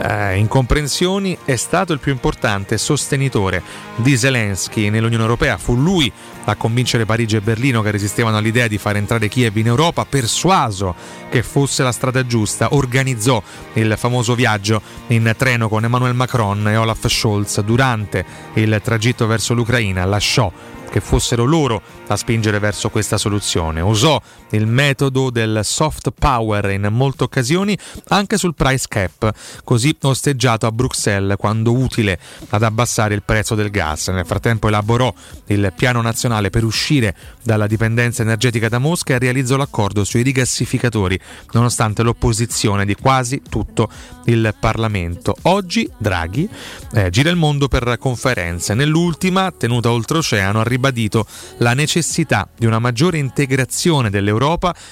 [0.00, 3.62] eh, incomprensioni, è stato il più importante sostenitore
[3.96, 5.58] di Zelensky nell'Unione Europea.
[5.58, 6.10] Fu lui
[6.50, 10.94] a convincere Parigi e Berlino che resistevano all'idea di far entrare Kiev in Europa, persuaso
[11.30, 13.40] che fosse la strada giusta, organizzò
[13.74, 18.24] il famoso viaggio in treno con Emmanuel Macron e Olaf Scholz durante
[18.54, 20.50] il tragitto verso l'Ucraina, lasciò
[20.90, 23.80] che fossero loro a spingere verso questa soluzione.
[23.80, 24.20] Usò
[24.50, 27.76] il metodo del soft power in molte occasioni
[28.08, 29.32] anche sul price cap,
[29.64, 32.18] così osteggiato a Bruxelles quando utile
[32.50, 34.08] ad abbassare il prezzo del gas.
[34.08, 35.12] Nel frattempo elaborò
[35.46, 41.18] il piano nazionale per uscire dalla dipendenza energetica da Mosca e realizzò l'accordo sui rigassificatori,
[41.52, 43.90] nonostante l'opposizione di quasi tutto
[44.26, 45.36] il Parlamento.
[45.42, 46.48] Oggi Draghi
[46.92, 48.74] eh, gira il mondo per conferenze.
[48.74, 51.26] Nell'ultima, tenuta oltreoceano, ha ribadito
[51.58, 54.39] la necessità di una maggiore integrazione dell'Europa,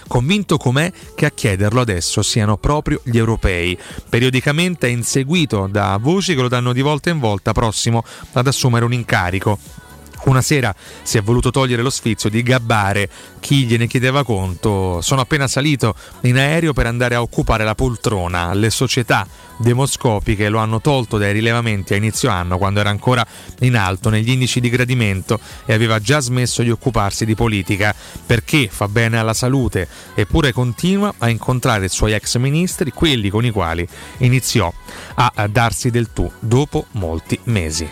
[0.07, 3.78] convinto com'è che a chiederlo adesso siano proprio gli europei.
[4.09, 8.84] Periodicamente è inseguito da voci che lo danno di volta in volta prossimo ad assumere
[8.84, 9.86] un incarico.
[10.25, 13.09] Una sera si è voluto togliere lo sfizio di gabbare
[13.41, 15.01] chi gliene chiedeva conto.
[15.01, 18.53] Sono appena salito in aereo per andare a occupare la poltrona.
[18.53, 19.27] Le società
[19.59, 23.27] demoscopiche lo hanno tolto dai rilevamenti a inizio anno quando era ancora
[23.61, 27.95] in alto negli indici di gradimento e aveva già smesso di occuparsi di politica
[28.25, 33.45] perché fa bene alla salute eppure continua a incontrare i suoi ex ministri, quelli con
[33.45, 33.87] i quali
[34.19, 34.73] iniziò
[35.14, 37.89] a darsi del tu dopo molti mesi.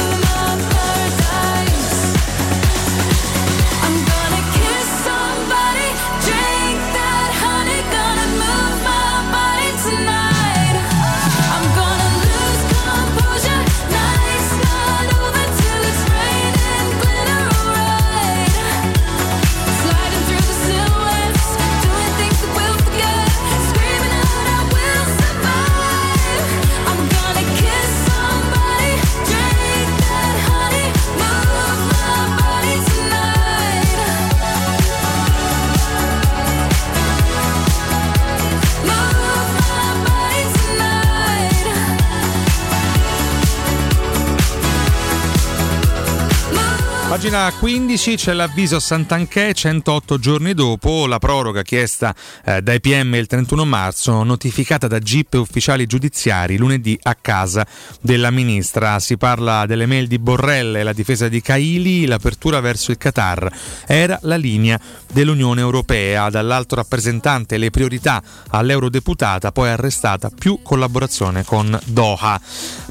[47.13, 53.27] Pagina 15 c'è l'avviso Sant'Anché 108 giorni dopo la proroga chiesta eh, dai PM il
[53.27, 57.67] 31 marzo notificata da GIP e ufficiali giudiziari lunedì a casa
[58.01, 58.97] della ministra.
[58.97, 63.47] Si parla delle mail di Borrell e la difesa di Caili, l'apertura verso il Qatar.
[63.85, 64.79] Era la linea
[65.11, 72.41] dell'Unione Europea, dall'alto rappresentante le priorità all'eurodeputata, poi arrestata più collaborazione con Doha.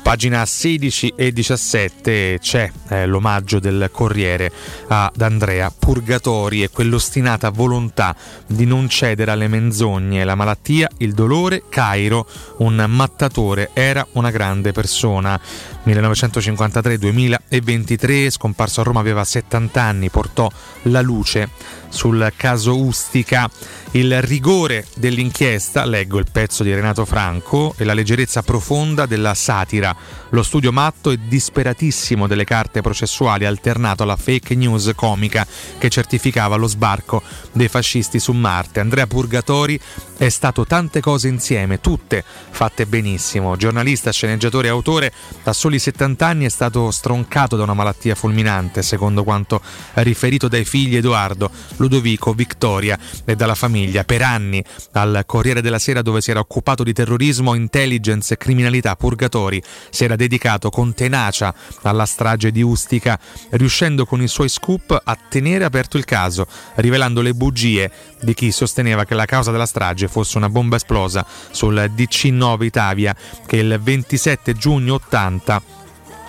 [0.00, 4.52] Pagina 16 e 17 c'è eh, l'omaggio del Corriere
[4.88, 8.14] ad Andrea Purgatori e quell'ostinata volontà
[8.46, 12.26] di non cedere alle menzogne, la malattia, il dolore, Cairo,
[12.58, 15.40] un mattatore, era una grande persona.
[15.86, 20.50] 1953-2023, scomparso a Roma, aveva 70 anni, portò
[20.82, 21.48] la luce
[21.88, 23.48] sul caso Ustica.
[23.94, 29.94] Il rigore dell'inchiesta, leggo il pezzo di Renato Franco, e la leggerezza profonda della satira,
[30.30, 35.46] lo studio matto e disperatissimo delle carte processuali alternato alla alla fake news comica
[35.78, 37.22] che certificava lo sbarco
[37.52, 38.80] dei fascisti su Marte.
[38.80, 39.80] Andrea Purgatori
[40.16, 43.56] è stato tante cose insieme, tutte fatte benissimo.
[43.56, 48.82] Giornalista, sceneggiatore e autore, a soli 70 anni è stato stroncato da una malattia fulminante,
[48.82, 49.60] secondo quanto
[49.94, 54.04] riferito dai figli Edoardo, Ludovico, Vittoria e dalla famiglia.
[54.04, 58.94] Per anni al Corriere della Sera dove si era occupato di terrorismo, intelligence e criminalità
[58.94, 63.18] Purgatori si era dedicato con tenacia alla strage di Ustica,
[63.50, 67.90] riuscendo con i suoi scoop a tenere aperto il caso, rivelando le bugie
[68.20, 73.14] di chi sosteneva che la causa della strage fosse una bomba esplosa sul DC9 Italia
[73.46, 75.81] che il 27 giugno 80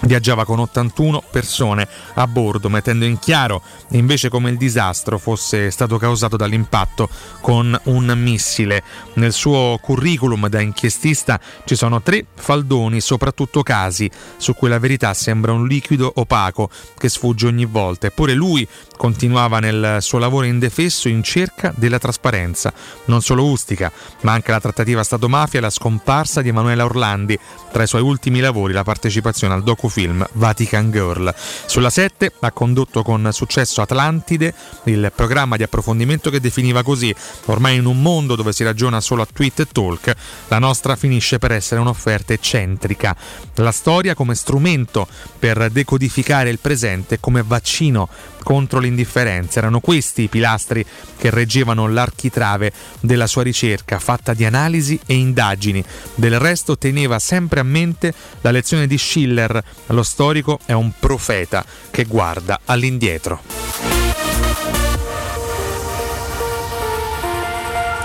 [0.05, 5.97] viaggiava con 81 persone a bordo, mettendo in chiaro invece come il disastro fosse stato
[5.97, 7.09] causato dall'impatto
[7.41, 8.83] con un missile.
[9.13, 15.13] Nel suo curriculum da inchiestista ci sono tre faldoni, soprattutto casi su cui la verità
[15.13, 18.07] sembra un liquido opaco che sfugge ogni volta.
[18.07, 18.67] Eppure lui
[19.03, 22.71] continuava nel suo lavoro indefesso in cerca della trasparenza.
[23.07, 23.91] Non solo Ustica,
[24.21, 27.37] ma anche la trattativa Stato-mafia e la scomparsa di Emanuela Orlandi.
[27.69, 31.35] Tra i suoi ultimi lavori la partecipazione al docufilm Vatican Girl.
[31.65, 34.53] Sulla 7 ha condotto con successo Atlantide,
[34.85, 37.13] il programma di approfondimento che definiva così,
[37.47, 40.15] ormai in un mondo dove si ragiona solo a tweet e talk,
[40.47, 43.13] la nostra finisce per essere un'offerta eccentrica.
[43.55, 45.05] La storia come strumento
[45.37, 48.07] per decodificare il presente come vaccino
[48.43, 49.59] contro l'indifferenza.
[49.59, 50.85] Erano questi i pilastri
[51.17, 55.83] che reggevano l'architrave della sua ricerca, fatta di analisi e indagini.
[56.15, 61.65] Del resto teneva sempre a mente la lezione di Schiller, lo storico è un profeta
[61.89, 63.92] che guarda all'indietro.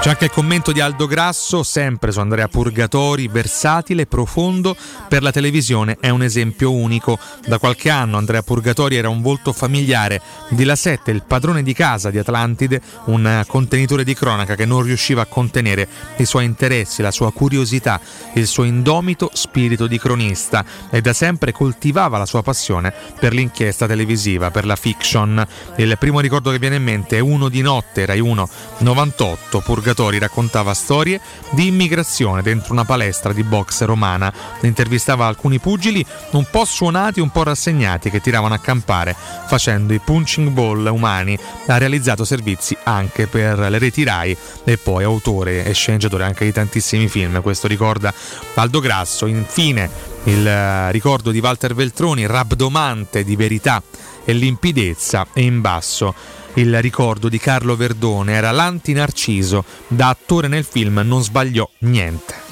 [0.01, 4.76] C'è anche il commento di Aldo Grasso, sempre su Andrea Purgatori, versatile, profondo,
[5.09, 7.18] per la televisione è un esempio unico.
[7.44, 11.74] Da qualche anno Andrea Purgatori era un volto familiare di La Sette, il padrone di
[11.74, 15.88] casa di Atlantide, un contenitore di cronaca che non riusciva a contenere
[16.18, 18.01] i suoi interessi, la sua curiosità,
[18.34, 23.88] il suo indomito spirito di cronista e da sempre coltivava la sua passione per l'inchiesta
[23.88, 25.44] televisiva, per la fiction.
[25.76, 29.86] Il primo ricordo che viene in mente è uno di notte, Rai 1 98, Purgatori
[30.18, 31.20] raccontava storie
[31.51, 34.32] di immigrazione dentro una palestra di box romana.
[34.62, 39.14] Intervistava alcuni pugili un po' suonati, un po' rassegnati che tiravano a campare
[39.47, 41.39] facendo i punching ball umani.
[41.66, 46.53] Ha realizzato servizi anche per le reti Rai e poi autore e sceneggiatore anche di
[46.53, 47.41] tantissimi film.
[47.43, 48.12] Questo ricorda
[48.55, 49.26] Aldo Grasso.
[49.26, 49.91] Infine
[50.24, 53.82] il eh, ricordo di Walter Veltroni, rabdomante di verità
[54.24, 56.14] e limpidezza e in basso
[56.61, 62.47] il ricordo di Carlo Verdone era l'anti-Narciso, da attore nel film non sbagliò niente.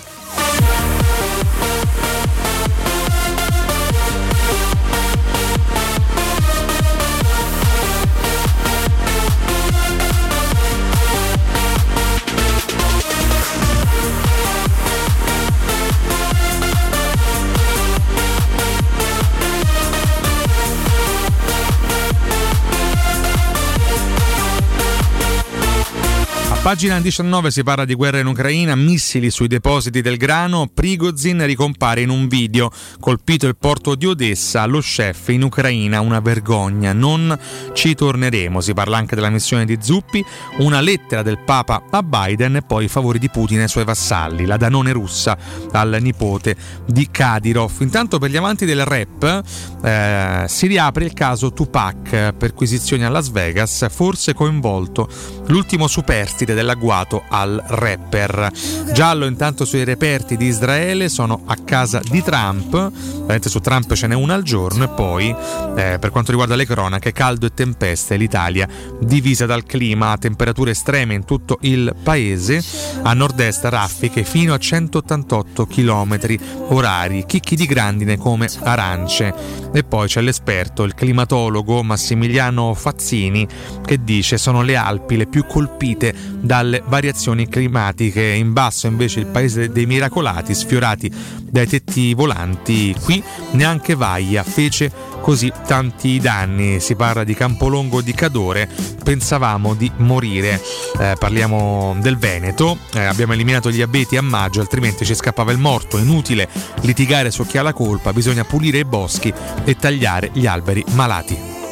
[26.67, 32.01] Pagina 19 si parla di guerra in Ucraina, missili sui depositi del grano, Prigozhin ricompare
[32.01, 37.39] in un video, colpito il porto di Odessa, lo chef in Ucraina, una vergogna, non
[37.73, 40.25] ci torneremo, si parla anche della missione di Zuppi,
[40.59, 44.45] una lettera del Papa a Biden e poi i favori di Putin ai suoi vassalli,
[44.45, 45.39] la Danone russa
[45.71, 47.75] al nipote di Kadyrov.
[47.79, 49.43] Intanto per gli amanti del rap
[49.85, 55.09] eh, si riapre il caso Tupac, perquisizioni a Las Vegas, forse coinvolto
[55.47, 58.51] l'ultimo superstite dell'agguato al rapper.
[58.93, 64.07] Giallo intanto sui reperti di Israele sono a casa di Trump, ovviamente su Trump ce
[64.07, 65.29] n'è una al giorno e poi
[65.77, 68.69] eh, per quanto riguarda le cronache caldo e tempeste l'Italia
[69.01, 72.63] divisa dal clima temperature estreme in tutto il paese,
[73.03, 76.19] a nord-est raffiche fino a 188 km
[76.69, 79.35] orari, chicchi di grandine come arance.
[79.73, 83.47] E poi c'è l'esperto, il climatologo Massimiliano Fazzini
[83.85, 86.15] che dice sono le Alpi le più colpite
[86.47, 88.23] dalle variazioni climatiche.
[88.23, 92.95] In basso invece il paese dei miracolati, sfiorati dai tetti volanti.
[93.03, 93.23] Qui
[93.53, 94.91] neanche Vaia fece
[95.21, 96.81] così tanti danni.
[96.81, 98.69] Si parla di Campolongo di Cadore.
[99.03, 100.61] Pensavamo di morire.
[100.99, 102.79] Eh, parliamo del Veneto.
[102.95, 105.99] Eh, abbiamo eliminato gli abeti a maggio, altrimenti ci scappava il morto.
[105.99, 106.49] Inutile
[106.83, 108.13] litigare su chi ha la colpa.
[108.13, 109.33] Bisogna pulire i boschi
[109.65, 111.66] e tagliare gli alberi malati.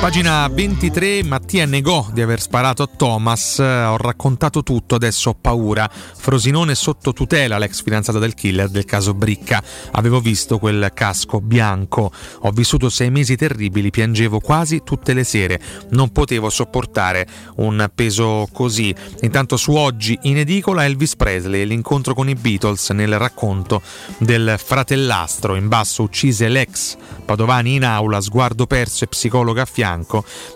[0.00, 5.34] Pagina 23, Mattia negò di aver sparato a Thomas, Eh, ho raccontato tutto, adesso ho
[5.34, 5.90] paura.
[5.90, 9.60] Frosinone sotto tutela, l'ex fidanzata del killer del caso Bricca.
[9.92, 15.60] Avevo visto quel casco bianco, ho vissuto sei mesi terribili, piangevo quasi tutte le sere,
[15.90, 17.26] non potevo sopportare
[17.56, 18.94] un peso così.
[19.22, 23.82] Intanto su oggi in edicola Elvis Presley, l'incontro con i Beatles nel racconto
[24.18, 29.86] del fratellastro, in basso uccise l'ex Padovani in aula, sguardo perso e psicologa a fianco,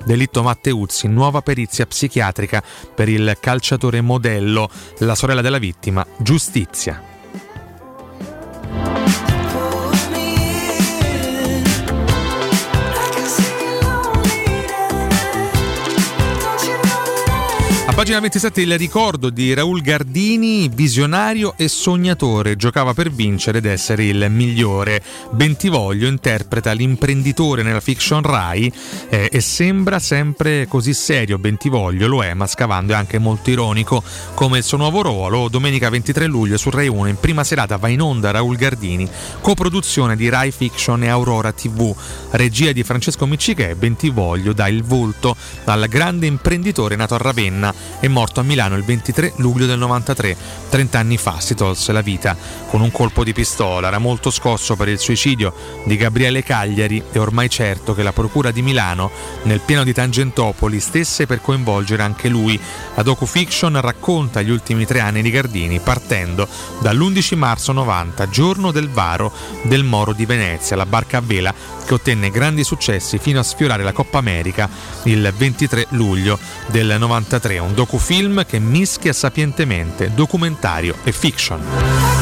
[0.05, 2.63] delitto Matteuzzi, nuova perizia psichiatrica
[2.95, 4.69] per il calciatore modello,
[4.99, 7.12] la sorella della vittima, giustizia.
[18.03, 24.07] Pagina 27 il ricordo di Raul Gardini, visionario e sognatore, giocava per vincere ed essere
[24.07, 25.01] il migliore.
[25.31, 28.73] Bentivoglio interpreta l'imprenditore nella fiction Rai
[29.09, 31.39] eh, e sembra sempre così serio.
[31.39, 34.03] Bentivoglio lo è, ma scavando è anche molto ironico
[34.35, 35.47] come il suo nuovo ruolo.
[35.49, 39.09] Domenica 23 luglio su Rai 1 in prima serata va in onda Raul Gardini,
[39.41, 41.95] coproduzione di Rai Fiction e Aurora TV,
[42.31, 43.77] regia di Francesco Miccichè.
[43.77, 45.37] Bentivoglio dà il volto
[45.67, 50.37] al grande imprenditore nato a Ravenna e morto a Milano il 23 luglio del 93.
[50.69, 52.37] 30 anni fa si tolse la vita
[52.69, 53.89] con un colpo di pistola.
[53.89, 58.51] Era molto scosso per il suicidio di Gabriele Cagliari e ormai certo che la Procura
[58.51, 59.11] di Milano,
[59.45, 62.61] nel pieno di Tangentopoli, stesse per coinvolgere anche lui.
[62.95, 66.49] La docufiction racconta gli ultimi tre anni di Gardini partendo
[66.81, 69.33] dall'11 marzo 90, giorno del varo
[69.63, 71.55] del Moro di Venezia, la barca a vela
[71.85, 74.69] che ottenne grandi successi fino a sfiorare la Coppa America
[75.05, 82.22] il 23 luglio del 93, un docufilm che mischia sapientemente documentario e fiction.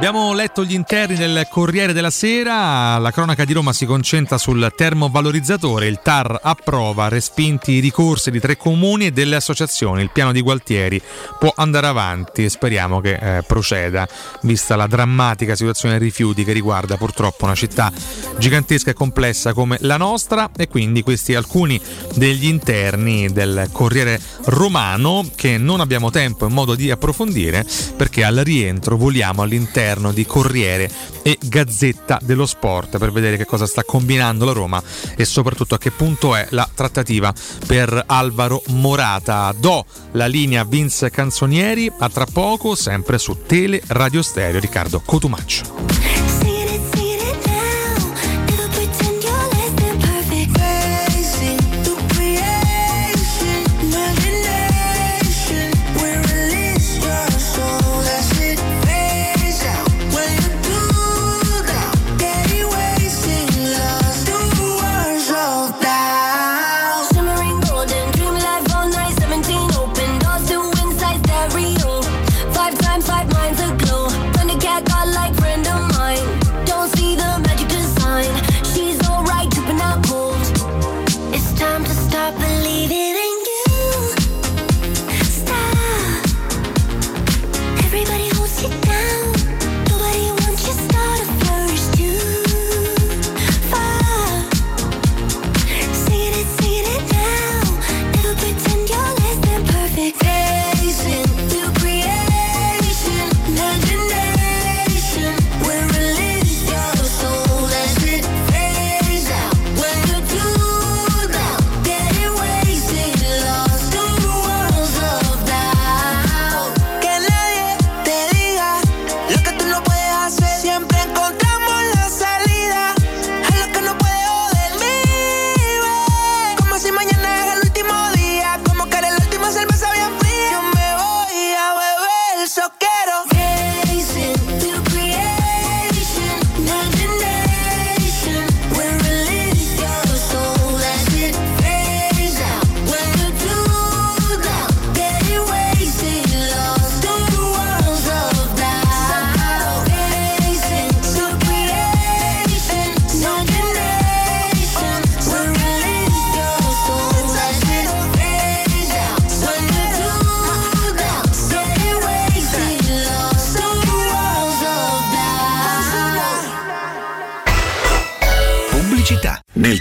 [0.00, 4.72] Abbiamo letto gli interni del Corriere della Sera, la cronaca di Roma si concentra sul
[4.74, 10.32] termovalorizzatore, il TAR approva, respinti i ricorsi di tre comuni e delle associazioni, il piano
[10.32, 11.02] di Gualtieri
[11.38, 14.08] può andare avanti e speriamo che eh, proceda,
[14.40, 17.92] vista la drammatica situazione dei rifiuti che riguarda purtroppo una città
[18.38, 20.48] gigantesca e complessa come la nostra.
[20.56, 21.78] E quindi questi alcuni
[22.14, 27.66] degli interni del Corriere Romano che non abbiamo tempo e modo di approfondire
[27.98, 30.88] perché al rientro voliamo all'interno di Corriere
[31.22, 34.82] e Gazzetta dello Sport per vedere che cosa sta combinando la Roma
[35.16, 37.34] e soprattutto a che punto è la trattativa
[37.66, 39.52] per Alvaro Morata.
[39.58, 46.39] Do la linea Vince Canzonieri a tra poco sempre su Tele Radio Stereo Riccardo Cotumaccio.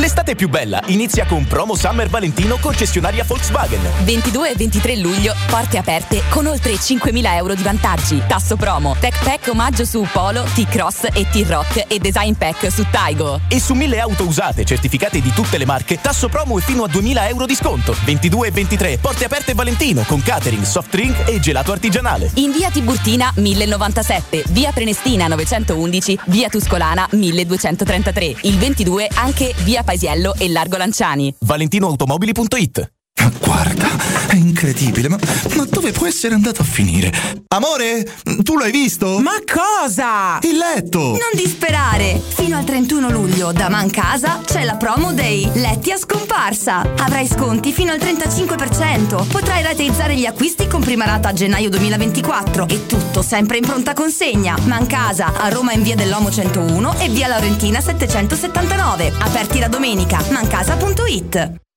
[0.00, 3.82] L'estate più bella inizia con Promo Summer Valentino concessionaria Volkswagen.
[4.04, 8.22] 22 e 23 luglio, porte aperte con oltre 5.000 euro di vantaggi.
[8.26, 13.42] Tasso promo, Tech Pack omaggio su Polo, T-Cross e T-Rock e Design Pack su Taigo.
[13.46, 16.88] E su 1000 auto usate certificate di tutte le marche, tasso promo e fino a
[16.88, 17.94] 2000 euro di sconto.
[18.02, 22.30] 22 e 23, porte aperte Valentino con catering, soft drink e gelato artigianale.
[22.36, 28.36] In via Tiburtina 1097, via Prenestina 911, via Tuscolana 1233.
[28.44, 31.34] Il 22 anche via Paisiello e Largo Lanciani.
[31.40, 32.99] ValentinoAutomobili.it
[33.40, 33.88] Guarda,
[34.28, 35.18] è incredibile, ma,
[35.56, 37.12] ma dove può essere andato a finire?
[37.48, 38.08] Amore,
[38.42, 39.18] tu l'hai visto?
[39.18, 40.38] Ma cosa?
[40.42, 40.98] Il letto!
[40.98, 42.20] Non disperare!
[42.34, 46.94] Fino al 31 luglio da Mancasa c'è la promo dei letti a scomparsa.
[46.98, 49.26] Avrai sconti fino al 35%.
[49.28, 53.94] Potrai rateizzare gli acquisti con prima rata a gennaio 2024 e tutto sempre in pronta
[53.94, 54.56] consegna.
[54.64, 59.12] Mancasa a Roma in via dell'Omo 101 e via Laurentina 779.
[59.18, 60.22] Aperti la domenica.
[60.30, 61.68] Mancasa.it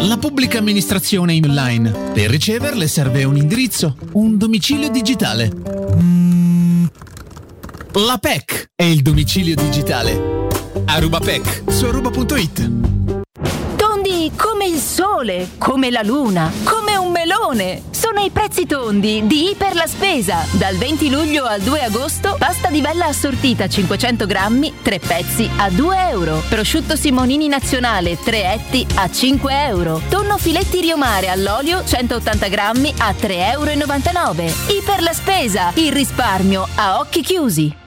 [0.00, 1.90] La pubblica amministrazione in online.
[2.12, 5.50] Per riceverle serve un indirizzo, un domicilio digitale.
[5.96, 6.86] Mm,
[8.06, 10.46] La PEC è il domicilio digitale.
[10.84, 12.70] Aruba PEC su aruba.it.
[14.68, 17.84] Il sole, come la luna, come un melone.
[17.88, 20.44] Sono i prezzi tondi di Iper la Spesa.
[20.50, 25.70] Dal 20 luglio al 2 agosto, pasta di bella assortita 500 grammi, 3 pezzi a
[25.70, 26.42] 2 euro.
[26.50, 30.02] Prosciutto Simonini nazionale, 3 etti a 5 euro.
[30.10, 34.52] Tonno filetti riomare all'olio 180 grammi a 3,99 euro.
[34.68, 37.86] Iper la Spesa, il risparmio a occhi chiusi.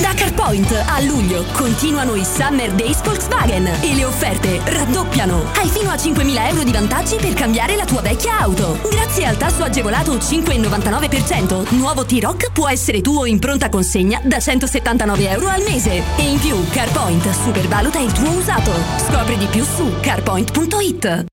[0.00, 5.50] Da CarPoint a luglio continuano i Summer Days Volkswagen e le offerte raddoppiano.
[5.54, 8.78] Hai fino a 5.000 euro di vantaggi per cambiare la tua vecchia auto.
[8.90, 15.28] Grazie al tasso agevolato 5,99%, nuovo T-Rock può essere tuo in pronta consegna da 179
[15.28, 16.02] euro al mese.
[16.16, 18.72] E in più CarPoint supervaluta il tuo usato.
[19.06, 21.32] Scopri di più su carpoint.it.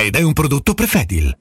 [0.00, 1.36] ed è un prodotto Prefedil.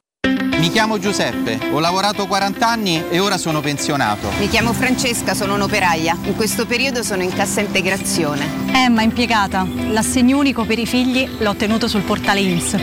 [0.58, 4.30] Mi chiamo Giuseppe, ho lavorato 40 anni e ora sono pensionato.
[4.40, 6.18] Mi chiamo Francesca, sono un'operaia.
[6.24, 8.74] In questo periodo sono in cassa integrazione.
[8.74, 9.68] Emma, impiegata.
[9.90, 12.74] L'assegno unico per i figli l'ho ottenuto sul portale INPS.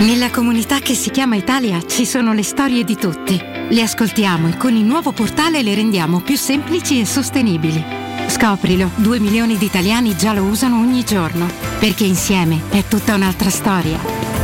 [0.00, 3.40] Nella comunità che si chiama Italia ci sono le storie di tutti.
[3.70, 7.82] Le ascoltiamo e con il nuovo portale le rendiamo più semplici e sostenibili.
[8.26, 11.48] Scoprilo, due milioni di italiani già lo usano ogni giorno,
[11.78, 14.43] perché insieme è tutta un'altra storia.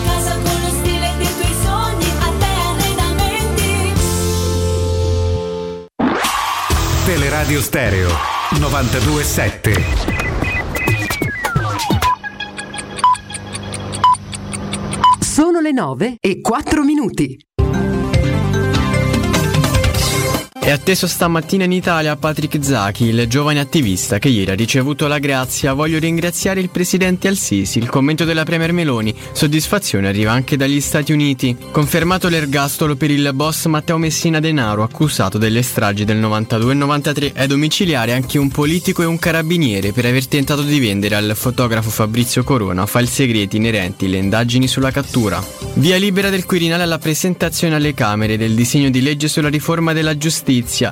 [7.13, 8.07] Teleradio Stereo
[8.57, 9.73] 927.
[15.19, 17.37] Sono le 9 e 4 minuti.
[20.63, 25.17] È atteso stamattina in Italia Patrick Zaki, il giovane attivista che ieri ha ricevuto la
[25.17, 25.73] grazia.
[25.73, 27.79] Voglio ringraziare il presidente Al-Sisi.
[27.79, 29.13] Il commento della Premier Meloni.
[29.31, 31.57] Soddisfazione arriva anche dagli Stati Uniti.
[31.71, 37.31] Confermato l'ergastolo per il boss Matteo Messina Denaro, accusato delle stragi del 92 e 93.
[37.33, 41.89] È domiciliare anche un politico e un carabiniere per aver tentato di vendere al fotografo
[41.89, 45.43] Fabrizio Corona file segreti inerenti alle indagini sulla cattura.
[45.73, 50.15] Via libera del Quirinale alla presentazione alle Camere del disegno di legge sulla riforma della
[50.15, 50.49] giustizia.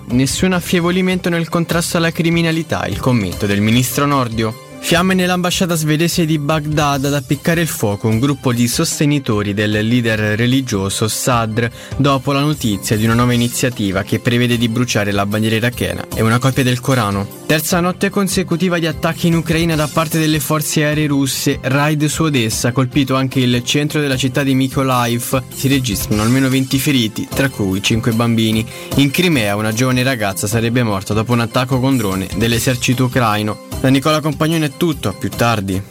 [0.08, 4.69] Nessun affievolimento nel contrasto alla criminalità, il commento del ministro Nordio.
[4.82, 10.36] Fiamme nell'ambasciata svedese di Baghdad ad appiccare il fuoco un gruppo di sostenitori del leader
[10.38, 15.58] religioso Sadr dopo la notizia di una nuova iniziativa che prevede di bruciare la bandiera
[15.58, 17.38] irachena e una copia del Corano.
[17.46, 22.24] Terza notte consecutiva di attacchi in Ucraina da parte delle forze aeree russe, raid su
[22.24, 25.44] Odessa, colpito anche il centro della città di Mykolaiv.
[25.52, 28.64] Si registrano almeno 20 feriti, tra cui 5 bambini.
[28.98, 33.66] In Crimea una giovane ragazza sarebbe morta dopo un attacco con drone dell'esercito ucraino.
[33.82, 35.82] Da Nicola Compagnone è tutto, a più tardi.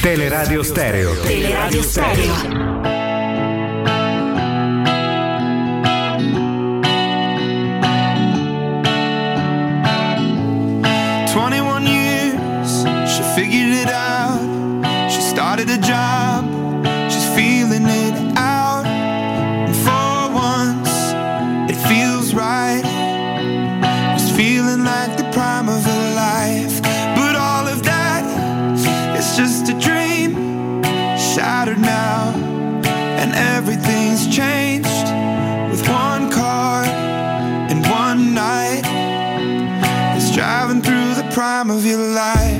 [0.00, 1.14] Teleradio Stereo.
[1.20, 2.87] Teleradio Stereo.
[41.78, 42.57] Of your life.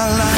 [0.00, 0.29] My life.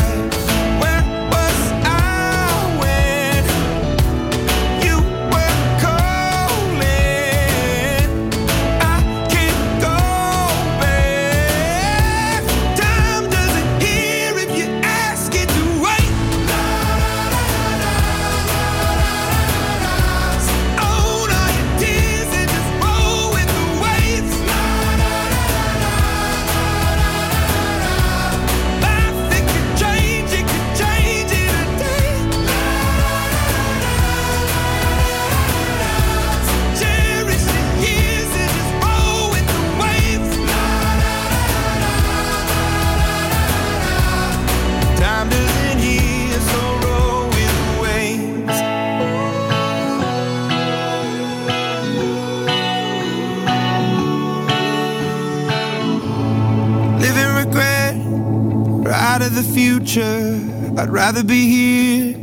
[61.12, 62.14] Rather be here,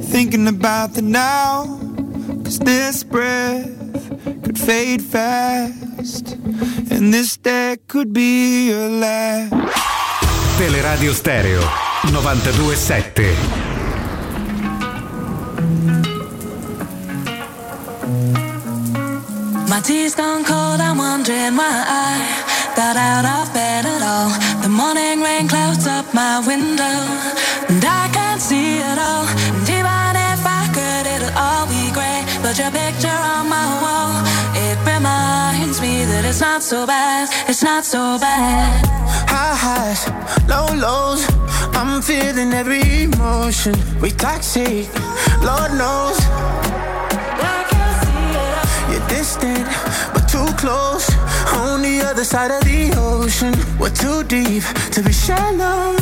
[0.00, 1.66] thinking about the now.
[2.42, 3.68] Cause this breath
[4.42, 6.32] could fade fast,
[6.90, 9.52] and this day could be your last.
[10.56, 11.60] Teleradio Stereo
[12.12, 13.34] 927.
[19.68, 22.44] My tea's gone cold, I'm wondering why I
[22.76, 24.30] got out of bed at all.
[24.62, 26.94] The morning rain clouds up my window,
[32.54, 34.22] But your picture on my wall,
[34.54, 38.86] it reminds me that it's not so bad, it's not so bad.
[39.26, 40.06] High highs,
[40.46, 41.26] low lows.
[41.74, 43.74] I'm feeling every emotion.
[44.00, 44.86] We toxic,
[45.42, 46.14] Lord knows.
[48.88, 49.66] You're distant,
[50.14, 51.10] but too close.
[51.58, 53.54] On the other side of the ocean.
[53.80, 55.96] We're too deep to be shallow.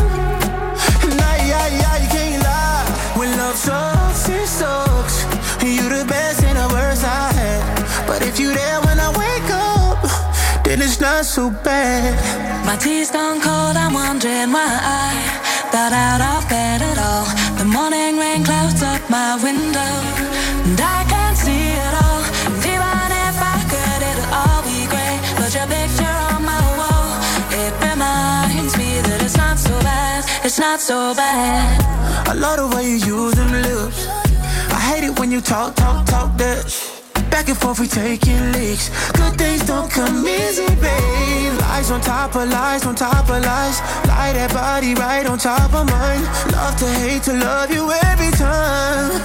[1.16, 2.84] Nah, yeah, yeah, you can't lie.
[3.16, 5.22] When love sucks, it sucks.
[5.64, 6.41] You the best
[8.12, 9.96] But if you there when I wake up,
[10.64, 12.12] then it's not so bad.
[12.66, 15.16] My tea's gone cold, I'm wondering why I
[15.72, 17.24] got out of bed at all.
[17.56, 19.92] The morning rain clouds up my window,
[20.68, 22.22] and I can't see it all.
[22.52, 25.16] And even if I could, it'll all be grey.
[25.40, 27.16] But your picture on my wall,
[27.48, 31.80] it reminds me that it's not so bad, it's not so bad.
[32.28, 34.06] I love the way you use them lips.
[34.68, 36.91] I hate it when you talk, talk, talk that
[37.32, 38.90] Back and forth, we taking leaks.
[39.12, 41.54] Good things don't come easy, babe.
[41.64, 43.80] Lies on top of lies, on top of lies.
[44.06, 46.22] Lie that body right on top of mine.
[46.52, 49.16] Love to hate to love you every time.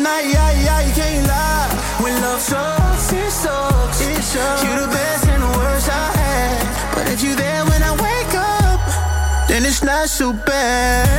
[0.00, 1.68] Nah, yeah, yeah, you can't lie.
[2.00, 4.00] When love sucks, it sucks.
[4.00, 4.62] It sucks.
[4.62, 6.94] You're the best and the worst I had.
[6.94, 11.18] But if you're there when I wake up, then it's not so bad.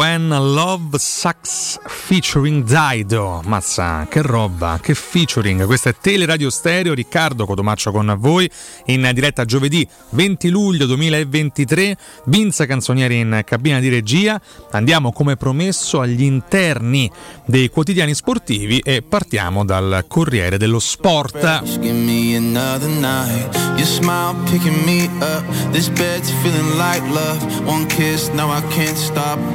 [0.00, 3.42] When Love Sucks featuring Dido.
[3.44, 5.66] Mazza, che roba, che featuring.
[5.66, 8.50] Questa è Teleradio Stereo, Riccardo Cotomaccio con voi
[8.86, 11.98] in diretta giovedì 20 luglio 2023.
[12.24, 14.40] Vinza Canzonieri in cabina di regia.
[14.70, 17.10] Andiamo come promesso agli interni
[17.44, 21.62] dei quotidiani sportivi e partiamo dal Corriere dello Sport.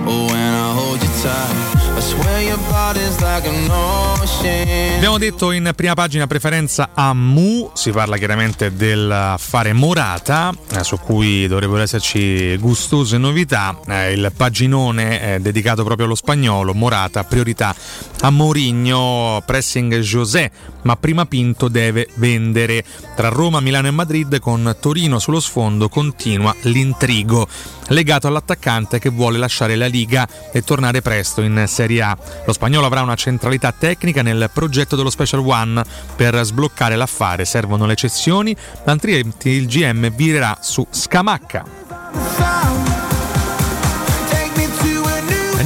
[0.06, 0.35] Give
[4.96, 10.98] Abbiamo detto in prima pagina preferenza a Mu, si parla chiaramente dell'affare Morata, eh, su
[10.98, 13.80] cui dovrebbero esserci gustose novità.
[13.88, 17.76] Eh, il paginone è dedicato proprio allo spagnolo, Morata, priorità
[18.22, 20.52] a Mourinho, pressing José,
[20.86, 22.84] ma prima Pinto deve vendere.
[23.16, 27.48] Tra Roma, Milano e Madrid con Torino sullo sfondo continua l'intrigo
[27.90, 32.18] legato all'attaccante che vuole lasciare la Liga e tornare presto in Serie A.
[32.46, 35.84] Lo spagnolo avrà una centralità tecnica nel progetto dello Special One
[36.16, 37.46] per sbloccare l'affare.
[37.46, 38.56] Servono le cessioni,
[38.86, 42.95] altrimenti il GM virerà su Scamacca.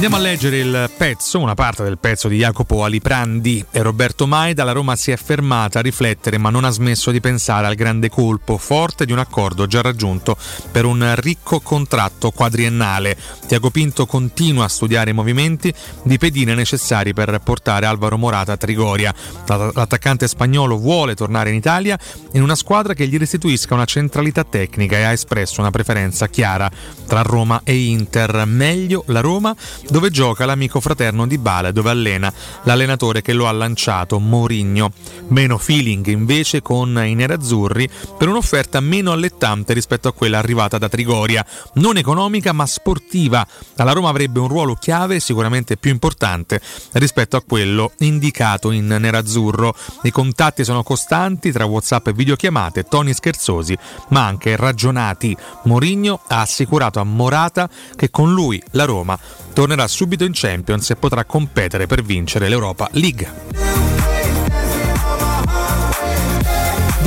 [0.00, 4.64] Andiamo a leggere il pezzo, una parte del pezzo di Jacopo Aliprandi e Roberto Maida.
[4.64, 8.08] La Roma si è fermata a riflettere ma non ha smesso di pensare al grande
[8.08, 10.38] colpo forte di un accordo già raggiunto
[10.72, 13.14] per un ricco contratto quadriennale.
[13.46, 15.70] Tiago Pinto continua a studiare i movimenti
[16.02, 19.14] di pedine necessari per portare Alvaro Morata a Trigoria.
[19.46, 21.98] L'attaccante spagnolo vuole tornare in Italia
[22.32, 26.70] in una squadra che gli restituisca una centralità tecnica e ha espresso una preferenza chiara
[27.06, 28.44] tra Roma e Inter.
[28.46, 29.54] Meglio la Roma
[29.90, 34.92] dove gioca l'amico fraterno di Bale, dove allena l'allenatore che lo ha lanciato, Mourinho.
[35.28, 40.88] Meno feeling invece con i nerazzurri per un'offerta meno allettante rispetto a quella arrivata da
[40.88, 41.44] Trigoria,
[41.74, 43.46] non economica ma sportiva.
[43.74, 46.60] La Roma avrebbe un ruolo chiave sicuramente più importante
[46.92, 49.74] rispetto a quello indicato in nerazzurro.
[50.02, 53.76] I contatti sono costanti tra WhatsApp e videochiamate, toni scherzosi
[54.08, 55.36] ma anche ragionati.
[55.64, 59.18] Mourinho ha assicurato a Morata che con lui la Roma
[59.52, 63.99] tornerà subito in Champions e potrà competere per vincere l'Europa League.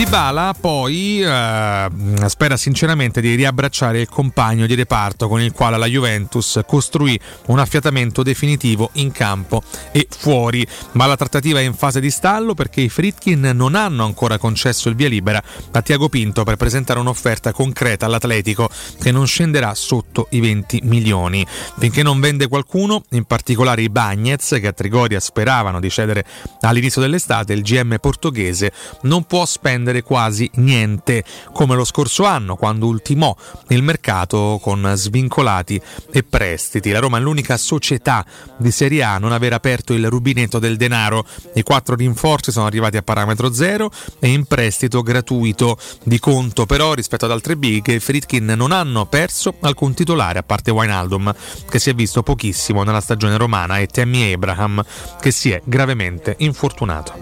[0.04, 1.90] Dybala poi eh,
[2.28, 7.60] spera sinceramente di riabbracciare il compagno di reparto con il quale la Juventus costruì un
[7.60, 9.64] affiatamento definitivo in campo
[9.94, 14.04] e fuori, ma la trattativa è in fase di stallo perché i Fritkin non hanno
[14.04, 18.70] ancora concesso il via libera a Tiago Pinto per presentare un'offerta concreta all'Atletico
[19.00, 21.48] che non scenderà sotto i 20 milioni.
[21.80, 26.26] Finché non vende qualcuno, in particolare i Bagnets che a Trigoria speravano di cedere
[26.60, 28.74] all'inizio dell'estate, il GM portoghese
[29.04, 33.36] non può spendere quasi niente, come lo scorso anno quando ultimò
[33.70, 35.80] il mercato con svincolati
[36.12, 36.92] e prestiti.
[36.92, 38.26] La Roma è l'unica società
[38.58, 41.26] di Serie A a non aver aperto il rubinetto del denaro.
[41.54, 45.78] I quattro rinforzi sono arrivati a parametro zero e in prestito gratuito.
[46.04, 50.44] Di conto però rispetto ad altre big, i Fritkin non hanno perso alcun titolare a
[50.44, 51.34] parte Wijnaldum
[51.70, 54.84] che si è visto pochissimo nella stagione romana e Tammy Abraham
[55.20, 57.14] che si è gravemente infortunato.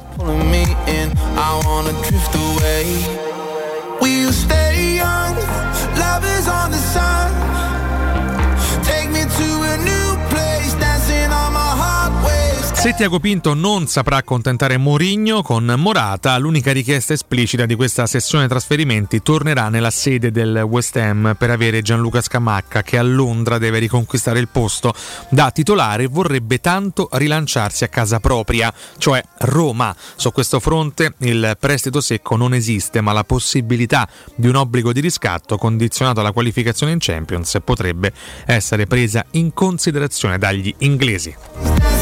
[2.51, 3.30] away.
[12.81, 18.47] Se Tiago Pinto non saprà accontentare Mourinho con Morata, l'unica richiesta esplicita di questa sessione
[18.47, 23.77] trasferimenti tornerà nella sede del West Ham per avere Gianluca Scamacca che a Londra deve
[23.77, 24.95] riconquistare il posto
[25.29, 29.95] da titolare e vorrebbe tanto rilanciarsi a casa propria, cioè Roma.
[30.15, 35.01] Su questo fronte il prestito secco non esiste, ma la possibilità di un obbligo di
[35.01, 38.11] riscatto condizionato alla qualificazione in Champions potrebbe
[38.47, 42.00] essere presa in considerazione dagli inglesi.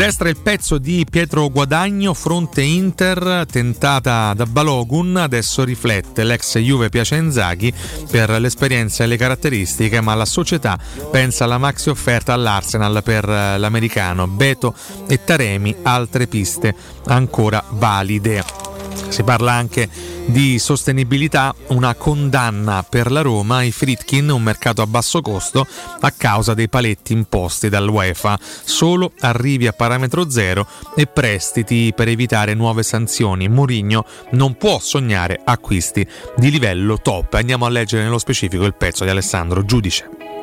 [0.00, 6.88] Destra il pezzo di Pietro Guadagno, fronte Inter, tentata da Balogun, adesso riflette l'ex Juve
[6.88, 7.70] piace Inzaghi
[8.10, 10.78] per l'esperienza e le caratteristiche, ma la società
[11.10, 14.74] pensa alla maxi offerta all'Arsenal per l'americano Beto
[15.06, 16.74] e Taremi, altre piste
[17.04, 18.69] ancora valide.
[19.08, 19.88] Si parla anche
[20.26, 25.66] di sostenibilità, una condanna per la Roma ai Fritkin, un mercato a basso costo
[26.00, 32.54] a causa dei paletti imposti dall'UEFA, solo arrivi a parametro zero e prestiti per evitare
[32.54, 33.48] nuove sanzioni.
[33.48, 36.06] Mourinho non può sognare acquisti
[36.36, 37.34] di livello top.
[37.34, 40.39] Andiamo a leggere nello specifico il pezzo di Alessandro Giudice.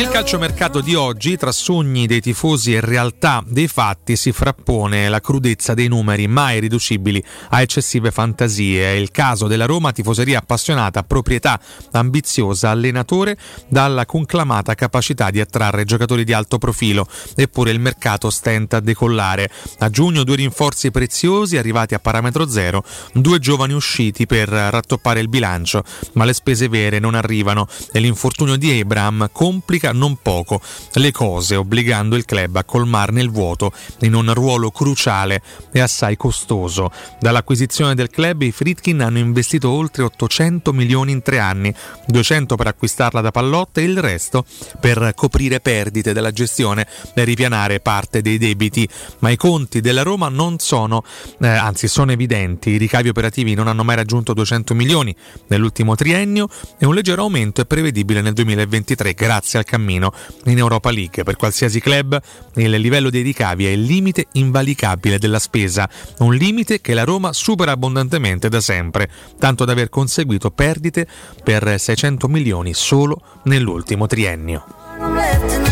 [0.00, 5.20] Nel calciomercato di oggi, tra sogni dei tifosi e realtà dei fatti, si frappone la
[5.20, 8.82] crudezza dei numeri mai riducibili a eccessive fantasie.
[8.82, 11.60] È il caso della Roma, tifoseria appassionata, proprietà
[11.90, 13.36] ambiziosa, allenatore
[13.68, 17.06] dalla conclamata capacità di attrarre giocatori di alto profilo.
[17.36, 19.50] Eppure il mercato stenta a decollare.
[19.80, 22.82] A giugno due rinforzi preziosi arrivati a parametro zero,
[23.12, 28.56] due giovani usciti per rattoppare il bilancio, ma le spese vere non arrivano e l'infortunio
[28.56, 30.60] di Abraham complica non poco
[30.94, 35.42] le cose, obbligando il club a colmarne il vuoto in un ruolo cruciale
[35.72, 36.90] e assai costoso.
[37.18, 41.74] Dall'acquisizione del club i Fritkin hanno investito oltre 800 milioni in tre anni,
[42.06, 44.44] 200 per acquistarla da Pallotta e il resto
[44.80, 48.88] per coprire perdite della gestione e ripianare parte dei debiti.
[49.20, 51.02] Ma i conti della Roma non sono,
[51.40, 55.14] eh, anzi sono evidenti, i ricavi operativi non hanno mai raggiunto 200 milioni
[55.48, 56.48] nell'ultimo triennio
[56.78, 60.12] e un leggero aumento è prevedibile nel 2023 grazie al cammino
[60.44, 61.24] in Europa League.
[61.24, 62.20] Per qualsiasi club
[62.56, 65.88] il livello dei ricavi è il limite invalicabile della spesa,
[66.18, 69.08] un limite che la Roma supera abbondantemente da sempre,
[69.38, 71.06] tanto da aver conseguito perdite
[71.42, 75.69] per 600 milioni solo nell'ultimo triennio.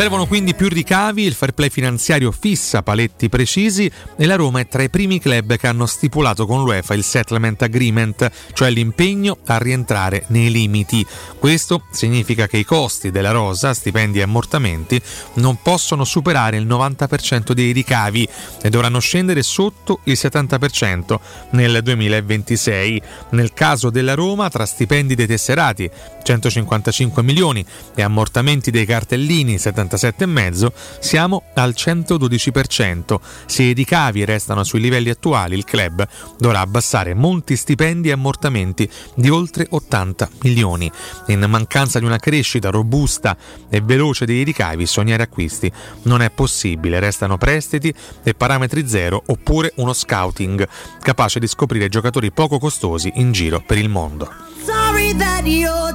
[0.00, 4.66] Servono quindi più ricavi, il fair play finanziario fissa paletti precisi e la Roma è
[4.66, 9.58] tra i primi club che hanno stipulato con l'UEFA il settlement agreement, cioè l'impegno a
[9.58, 11.06] rientrare nei limiti.
[11.38, 14.98] Questo significa che i costi della rosa, stipendi e ammortamenti,
[15.34, 18.26] non possono superare il 90% dei ricavi
[18.62, 21.18] e dovranno scendere sotto il 70%
[21.50, 23.02] nel 2026.
[23.32, 25.90] Nel caso della Roma, tra stipendi dei tesserati
[26.22, 27.62] 155 milioni
[27.94, 29.58] e ammortamenti dei cartellini
[29.96, 33.18] 77,5 siamo al 112%.
[33.46, 36.06] Se i ricavi restano sui livelli attuali, il club
[36.38, 40.90] dovrà abbassare molti stipendi e ammortamenti di oltre 80 milioni.
[41.26, 43.36] In mancanza di una crescita robusta
[43.68, 45.70] e veloce dei ricavi, sognare acquisti
[46.02, 47.00] non è possibile.
[47.00, 47.92] Restano prestiti
[48.22, 50.66] e parametri zero oppure uno scouting
[51.00, 54.28] capace di scoprire giocatori poco costosi in giro per il mondo.
[54.64, 55.92] Sorry that you're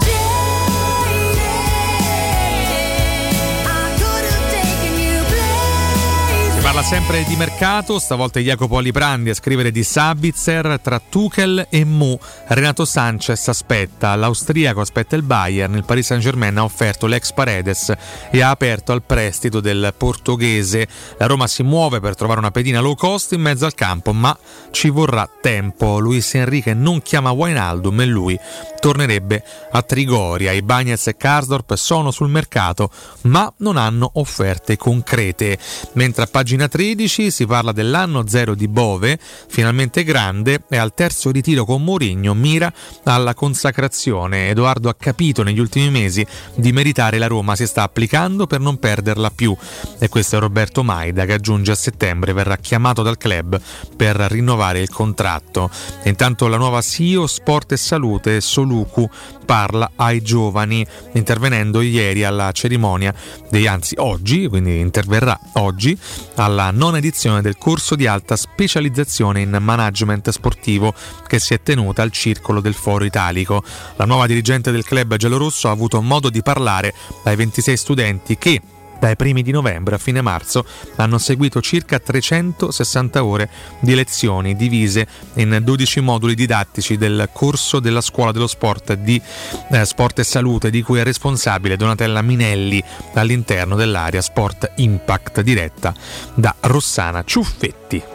[6.66, 12.18] parla sempre di mercato, stavolta Jacopo Aliprandi a scrivere di Sabitzer tra Tuchel e Mu.
[12.48, 17.94] Renato Sanchez aspetta, l'austriaco aspetta il Bayern, il Paris Saint-Germain ha offerto l'ex Paredes
[18.32, 20.88] e ha aperto al prestito del portoghese.
[21.20, 24.36] La Roma si muove per trovare una pedina low cost in mezzo al campo, ma
[24.72, 26.00] ci vorrà tempo.
[26.00, 28.40] Luis Enrique non chiama Wijnaldum e lui
[28.80, 30.52] tornerebbe a Trigoria.
[30.52, 32.90] I Bagnets e Karsdorp sono sul mercato,
[33.24, 35.60] ma non hanno offerte concrete.
[35.94, 41.30] Mentre a pagina 13 si parla dell'anno zero di Bove, finalmente grande, e al terzo
[41.30, 42.72] ritiro con Mourinho mira
[43.04, 44.50] alla consacrazione.
[44.50, 46.26] Edoardo ha capito negli ultimi mesi
[46.56, 49.56] di meritare la Roma, si sta applicando per non perderla più.
[50.00, 53.60] E questo è Roberto Maida che aggiunge a settembre verrà chiamato dal club
[53.96, 55.70] per rinnovare il contratto.
[56.02, 59.10] E intanto la nuova CEO Sport e Salute Soluku
[59.46, 63.14] parla ai giovani intervenendo ieri alla cerimonia
[63.50, 65.98] dei anzi oggi, quindi interverrà oggi
[66.46, 70.94] alla nona edizione del corso di alta specializzazione in management sportivo
[71.26, 73.64] che si è tenuta al Circolo del Foro Italico.
[73.96, 76.94] La nuova dirigente del club giallorosso ha avuto modo di parlare
[77.24, 78.62] ai 26 studenti che
[79.06, 80.66] dai primi di novembre a fine marzo
[80.96, 83.50] hanno seguito circa 360 ore
[83.80, 85.06] di lezioni divise
[85.36, 89.22] in 12 moduli didattici del corso della scuola dello sport di
[89.70, 92.84] eh, sport e salute di cui è responsabile Donatella Minelli
[93.14, 95.94] all'interno dell'area Sport Impact diretta
[96.34, 98.15] da Rossana Ciuffetti.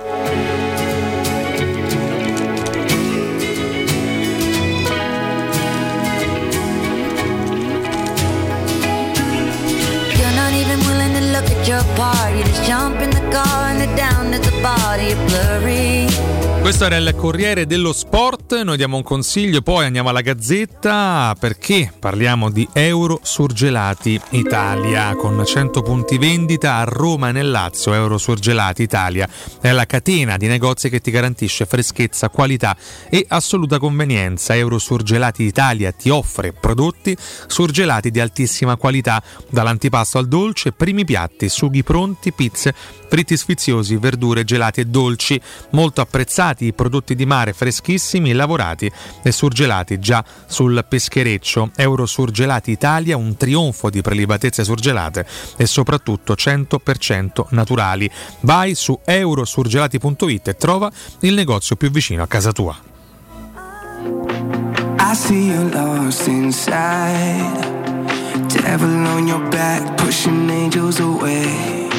[16.61, 21.93] Questo era il Corriere dello Sport, noi diamo un consiglio, poi andiamo alla Gazzetta perché
[21.99, 27.93] parliamo di Euro Surgelati Italia con 100 punti vendita a Roma e nel Lazio.
[27.95, 29.29] Euro Surgelati Italia
[29.61, 32.77] è la catena di negozi che ti garantisce freschezza, qualità
[33.09, 34.55] e assoluta convenienza.
[34.55, 37.17] Euro Surgelati Italia ti offre prodotti
[37.49, 42.75] surgelati di altissima qualità, dall'antipasto al dolce, primi piatti, sughi pronti, pizze,
[43.11, 48.91] fritti sfiziosi, verdure, gelati e dolci, molto apprezzati i prodotti di mare freschissimi, lavorati
[49.25, 51.73] e surgelati già sul peschereccio.
[51.75, 55.27] Euro Surgelati Italia, un trionfo di prelibatezze surgelate
[55.57, 58.09] e soprattutto 100% naturali.
[58.43, 60.89] Vai su eurosurgelati.it e trova
[61.21, 62.79] il negozio più vicino a casa tua.
[65.01, 67.69] I see you lost inside.
[68.47, 71.90] Devil on your back, pushing angels away.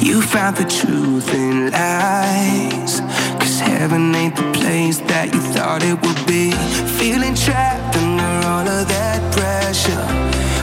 [0.00, 3.00] You found the truth in lies.
[3.40, 6.52] Cause heaven ain't the place that you thought it would be.
[6.98, 10.06] Feeling trapped under all of that pressure.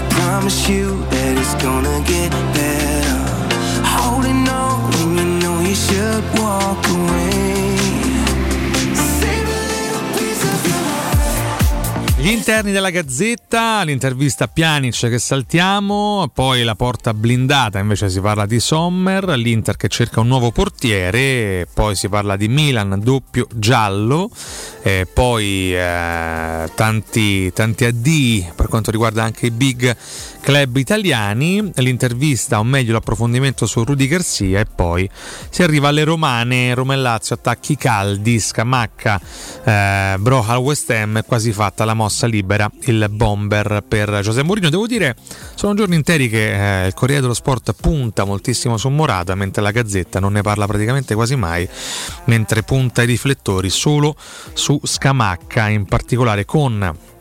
[0.10, 3.22] Promise you that it's gonna get better.
[3.96, 7.63] Holding on when you know you should walk away.
[12.24, 18.22] Gli interni della Gazzetta, l'intervista a Pjanic che saltiamo, poi la porta blindata, invece si
[18.22, 23.46] parla di Sommer, l'Inter che cerca un nuovo portiere, poi si parla di Milan doppio
[23.54, 24.30] giallo,
[24.84, 29.94] eh, poi eh, tanti, tanti addii per quanto riguarda anche i big
[30.44, 35.10] club italiani, l'intervista o meglio l'approfondimento su Rudy Garcia e poi
[35.50, 39.22] si arriva alle romane, Roma e Lazio, attacchi caldi, Scamacca,
[39.64, 44.46] eh, Broha al West Ham, è quasi fatta la mossa libera, il bomber per Giuseppe
[44.46, 44.70] Mourinho.
[44.70, 45.16] Devo dire,
[45.56, 49.72] sono giorni interi che eh, il Corriere dello Sport punta moltissimo su Morata, mentre la
[49.72, 51.66] Gazzetta non ne parla praticamente quasi mai,
[52.26, 54.14] mentre punta i riflettori solo
[54.52, 57.12] su Scamacca, in particolare con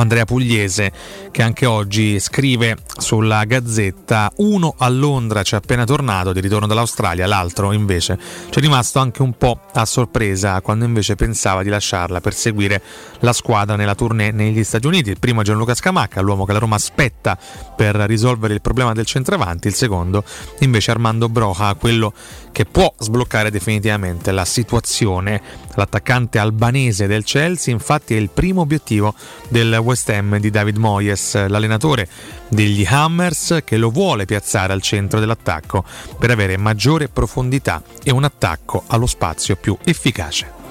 [0.00, 0.92] Andrea Pugliese
[1.30, 4.32] che anche oggi scrive sulla Gazzetta.
[4.36, 8.18] Uno a Londra c'è appena tornato di ritorno dall'Australia l'altro invece
[8.50, 12.82] ci è rimasto anche un po' a sorpresa quando invece pensava di lasciarla per seguire
[13.20, 15.10] la squadra nella tournée negli Stati Uniti.
[15.10, 17.38] Il primo è Gianluca Scamacca l'uomo che la Roma aspetta
[17.76, 19.68] per risolvere il problema del centravanti.
[19.68, 20.24] Il secondo
[20.60, 22.12] invece Armando Broja quello
[22.52, 25.64] che può sbloccare definitivamente la situazione.
[25.74, 29.14] L'attaccante albanese del Chelsea infatti è il primo obiettivo
[29.48, 32.08] del West Ham di David Moyes, l'allenatore
[32.48, 35.84] degli Hammers che lo vuole piazzare al centro dell'attacco
[36.18, 40.65] per avere maggiore profondità e un attacco allo spazio più efficace.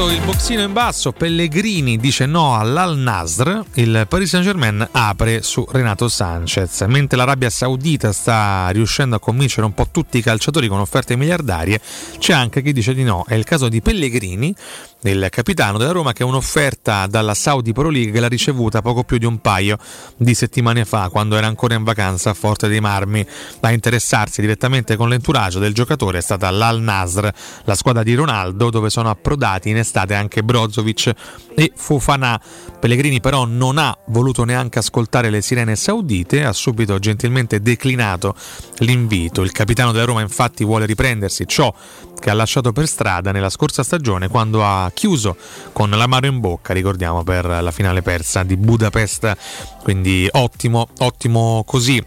[0.00, 5.42] Intanto il boxino in basso, Pellegrini dice no all'Al Nasr, il Paris Saint Germain apre
[5.42, 10.68] su Renato Sanchez, mentre l'Arabia Saudita sta riuscendo a convincere un po' tutti i calciatori
[10.68, 11.82] con offerte miliardarie,
[12.16, 14.54] c'è anche chi dice di no, è il caso di Pellegrini,
[15.02, 19.26] il capitano della Roma che un'offerta dalla Saudi Pro League l'ha ricevuta poco più di
[19.26, 19.78] un paio
[20.16, 23.26] di settimane fa quando era ancora in vacanza a Forte dei Marmi.
[23.60, 27.28] A interessarsi direttamente con l'entourage del giocatore è stata l'Al Nasr
[27.64, 31.12] la squadra di Ronaldo dove sono approdati in estate anche Brozovic
[31.54, 32.40] e Fofana
[32.78, 38.34] Pellegrini però non ha voluto neanche ascoltare le sirene saudite ha subito gentilmente declinato
[38.78, 41.74] l'invito il capitano della Roma infatti vuole riprendersi ciò
[42.20, 45.36] che ha lasciato per strada nella scorsa stagione quando ha chiuso
[45.72, 49.36] con l'amaro in bocca, ricordiamo, per la finale persa di Budapest.
[49.82, 52.04] Quindi ottimo, ottimo così.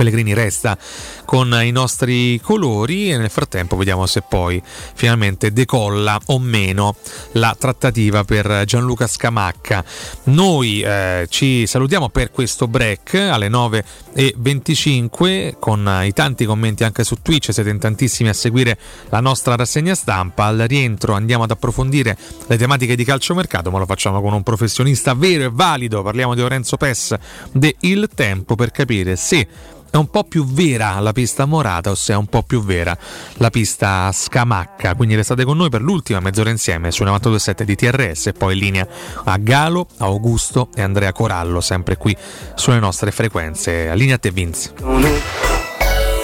[0.00, 0.78] Pellegrini resta
[1.26, 4.60] con i nostri colori e nel frattempo vediamo se poi
[4.94, 6.96] finalmente decolla o meno
[7.32, 9.84] la trattativa per Gianluca Scamacca.
[10.24, 17.16] Noi eh, ci salutiamo per questo break alle 9.25 con i tanti commenti anche su
[17.20, 18.78] Twitch, siete in tantissimi a seguire
[19.10, 20.46] la nostra rassegna stampa.
[20.46, 22.16] Al rientro andiamo ad approfondire
[22.46, 26.02] le tematiche di calciomercato, ma lo facciamo con un professionista vero e valido.
[26.02, 27.14] Parliamo di Lorenzo Pes
[27.52, 29.46] de Il Tempo per capire se
[29.90, 32.96] è un po' più vera la pista morata o se è un po' più vera
[33.34, 34.94] la pista scamacca.
[34.94, 38.58] Quindi restate con noi per l'ultima mezz'ora insieme su 92.7 di TRS e poi in
[38.58, 38.88] linea
[39.24, 42.16] a Galo, Augusto e Andrea Corallo, sempre qui
[42.54, 43.88] sulle nostre frequenze.
[43.88, 45.39] A linea a te Vince.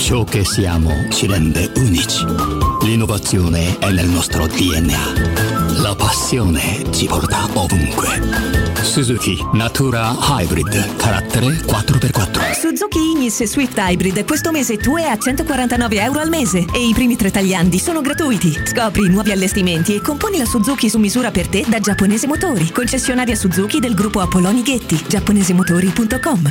[0.00, 2.24] Ciò che siamo ci rende unici.
[2.82, 5.78] L'innovazione è nel nostro DNA.
[5.80, 8.20] La passione ci porta ovunque.
[8.82, 12.52] Suzuki Natura Hybrid, carattere 4x4.
[12.52, 16.92] Suzuki Ignis Swift Hybrid questo mese tu è a 149 euro al mese e i
[16.92, 18.52] primi tre tagliandi sono gratuiti.
[18.64, 23.36] Scopri nuovi allestimenti e componi la Suzuki su misura per te da Giapponese Motori, concessionaria
[23.36, 26.50] Suzuki del gruppo Apolloni Ghetti, giapponesemotori.com.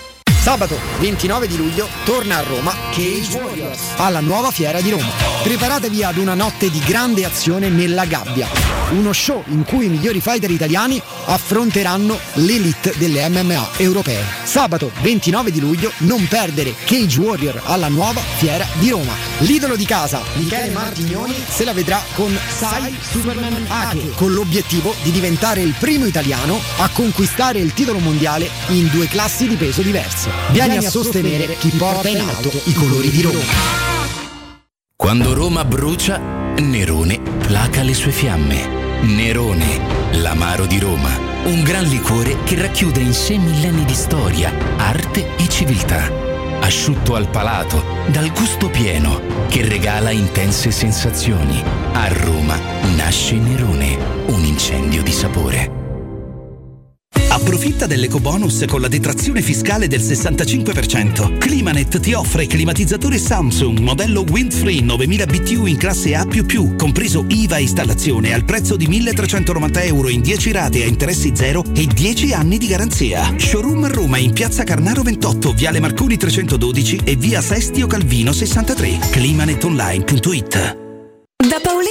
[0.41, 5.11] Sabato 29 di luglio torna a Roma Cage Warriors alla nuova fiera di Roma.
[5.43, 8.47] Preparatevi ad una notte di grande azione nella gabbia.
[8.89, 14.23] Uno show in cui i migliori fighter italiani affronteranno l'elite delle MMA europee.
[14.43, 19.13] Sabato 29 di luglio non perdere Cage Warrior alla nuova fiera di Roma.
[19.39, 25.11] L'idolo di casa, Michele Martignoni, se la vedrà con Sai Superman Ake, con l'obiettivo di
[25.11, 30.30] diventare il primo italiano a conquistare il titolo mondiale in due classi di peso diverse.
[30.51, 33.39] Vieni a sostenere chi porta in alto i colori di Roma.
[34.95, 36.19] Quando Roma brucia,
[36.57, 38.67] Nerone placa le sue fiamme.
[39.01, 39.79] Nerone,
[40.17, 41.09] l'amaro di Roma.
[41.45, 46.11] Un gran liquore che racchiude in sé millenni di storia, arte e civiltà.
[46.59, 51.63] Asciutto al palato, dal gusto pieno, che regala intense sensazioni.
[51.93, 52.59] A Roma
[52.95, 53.97] nasce Nerone,
[54.27, 55.80] un incendio di sapore.
[57.31, 61.37] Approfitta dell'ecobonus con la detrazione fiscale del 65%.
[61.37, 66.27] Climanet ti offre climatizzatore Samsung modello Windfree 9000 BTU in classe A++,
[66.77, 71.87] compreso IVA installazione al prezzo di 1390 euro in 10 rate a interessi zero e
[71.87, 73.33] 10 anni di garanzia.
[73.37, 78.99] Showroom a Roma in Piazza Carnaro 28, Viale Marconi 312 e Via Sestio Calvino 63.
[79.09, 80.80] Climanetonline.it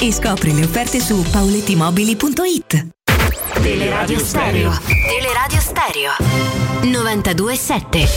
[0.00, 2.86] e scopri le offerte su paulettimobili.it.
[3.60, 4.78] Teleradio Stereo.
[4.86, 6.12] Teleradio Stereo.
[6.82, 8.08] 92.7.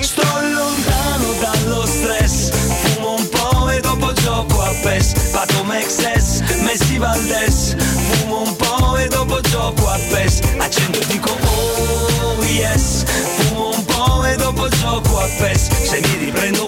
[0.00, 6.98] Sto lontano dallo stress Fumo un po' e dopo gioco a PES Pato Mexes, Messi
[6.98, 10.40] Valdes Fumo un po' e dopo gioco a PES
[14.88, 15.68] gioco a PES.
[15.84, 16.67] Se mi riprendo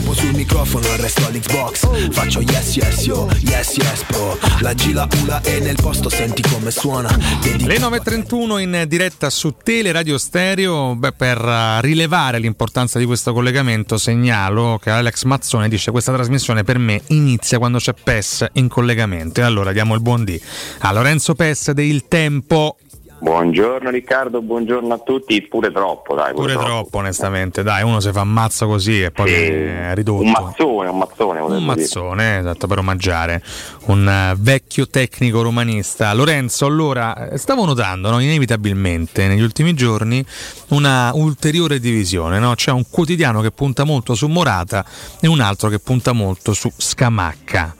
[0.00, 5.06] tempo sul microfono, il resto all'Xbox Faccio yes yes yo, yes yes bro La gila
[5.22, 10.94] ula è nel posto, senti come suona Le 9.31 in diretta su Tele Radio Stereo.
[10.94, 16.64] Beh, per eh, rilevare l'importanza di questo collegamento, segnalo che Alex Mazzone dice: Questa trasmissione
[16.64, 19.40] per me inizia quando c'è PES in collegamento.
[19.40, 20.40] E allora diamo il buon dì
[20.80, 22.76] a Lorenzo PES del Tempo.
[23.22, 26.32] Buongiorno Riccardo, buongiorno a tutti, pure troppo dai.
[26.32, 29.34] Pure troppo, onestamente, dai, uno si fa ammazzo così e poi Sì.
[29.34, 30.22] viene ridotto.
[30.22, 31.40] Un mazzone, un mazzone.
[31.40, 31.80] Un volevo dire.
[31.82, 33.42] mazzone, esatto, per omaggiare
[33.86, 36.14] un eh, vecchio tecnico romanista.
[36.14, 40.24] Lorenzo, allora, eh, stavo notando no, inevitabilmente negli ultimi giorni
[40.68, 42.38] una ulteriore divisione.
[42.38, 42.54] No?
[42.54, 44.82] C'è un quotidiano che punta molto su Morata
[45.20, 47.74] e un altro che punta molto su Scamacca.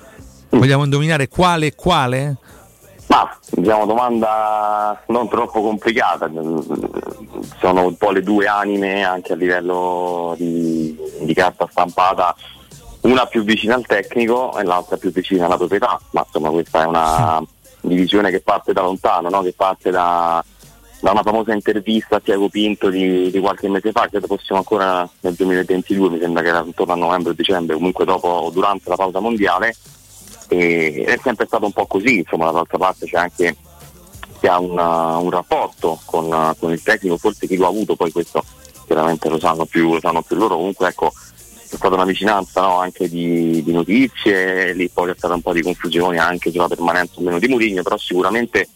[0.50, 2.36] Vogliamo indovinare quale e quale?
[3.10, 6.30] Ma diciamo domanda non troppo complicata,
[7.58, 12.32] sono un po' le due anime anche a livello di, di carta stampata,
[13.00, 16.86] una più vicina al tecnico e l'altra più vicina alla proprietà, ma insomma questa è
[16.86, 17.44] una
[17.80, 19.42] divisione che parte da lontano, no?
[19.42, 20.44] che parte da,
[21.00, 25.08] da una famosa intervista a Tiago Pinto di, di qualche mese fa, credo fossimo ancora
[25.22, 28.88] nel 2022, mi sembra che era intorno a novembre o dicembre, comunque dopo o durante
[28.88, 29.74] la pausa mondiale,
[30.50, 33.56] e è sempre stato un po' così, insomma dall'altra parte c'è anche
[34.40, 38.10] che ha una, un rapporto con, con, il tecnico, forse chi lo ha avuto, poi
[38.10, 38.42] questo
[38.86, 42.80] chiaramente lo sanno più, lo sanno più loro, comunque ecco c'è stata una vicinanza no,
[42.80, 47.12] anche di, di, notizie, lì poi c'è stata un po' di confusione anche sulla permanenza
[47.18, 48.68] o meno di Mourinho, però sicuramente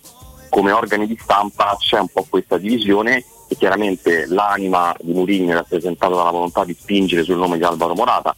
[0.49, 5.55] come organi di stampa c'è un po' questa divisione e chiaramente l'anima di Mourinho è
[5.55, 8.37] rappresentata dalla volontà di spingere sul nome di Alvaro Morata,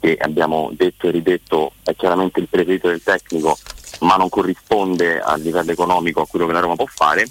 [0.00, 3.58] che abbiamo detto e ridetto è chiaramente il preferito del tecnico,
[4.00, 7.26] ma non corrisponde a livello economico a quello che la Roma può fare.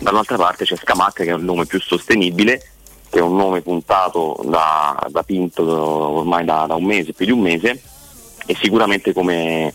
[0.00, 2.60] Dall'altra parte c'è Scamacca che è un nome più sostenibile,
[3.08, 7.32] che è un nome puntato da, da Pinto ormai da, da, un mese, più di
[7.32, 7.80] un mese,
[8.46, 9.72] e sicuramente come,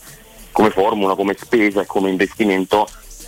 [0.51, 2.87] come formula, come spesa e come investimento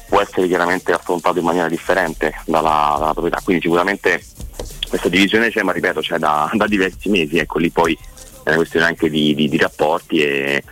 [0.10, 3.40] può essere chiaramente affrontato in maniera differente dalla, dalla proprietà.
[3.42, 4.22] Quindi sicuramente
[4.90, 7.98] questa divisione c'è, ma ripeto, c'è da, da diversi mesi, ecco lì poi
[8.50, 10.64] è una questione anche di, di, di rapporti e,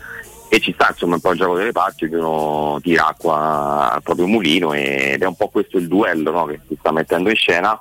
[0.50, 4.28] e, ci sta insomma un po' il gioco delle parti, uno tira acqua al proprio
[4.28, 7.80] mulino ed è un po' questo il duello no, che si sta mettendo in scena.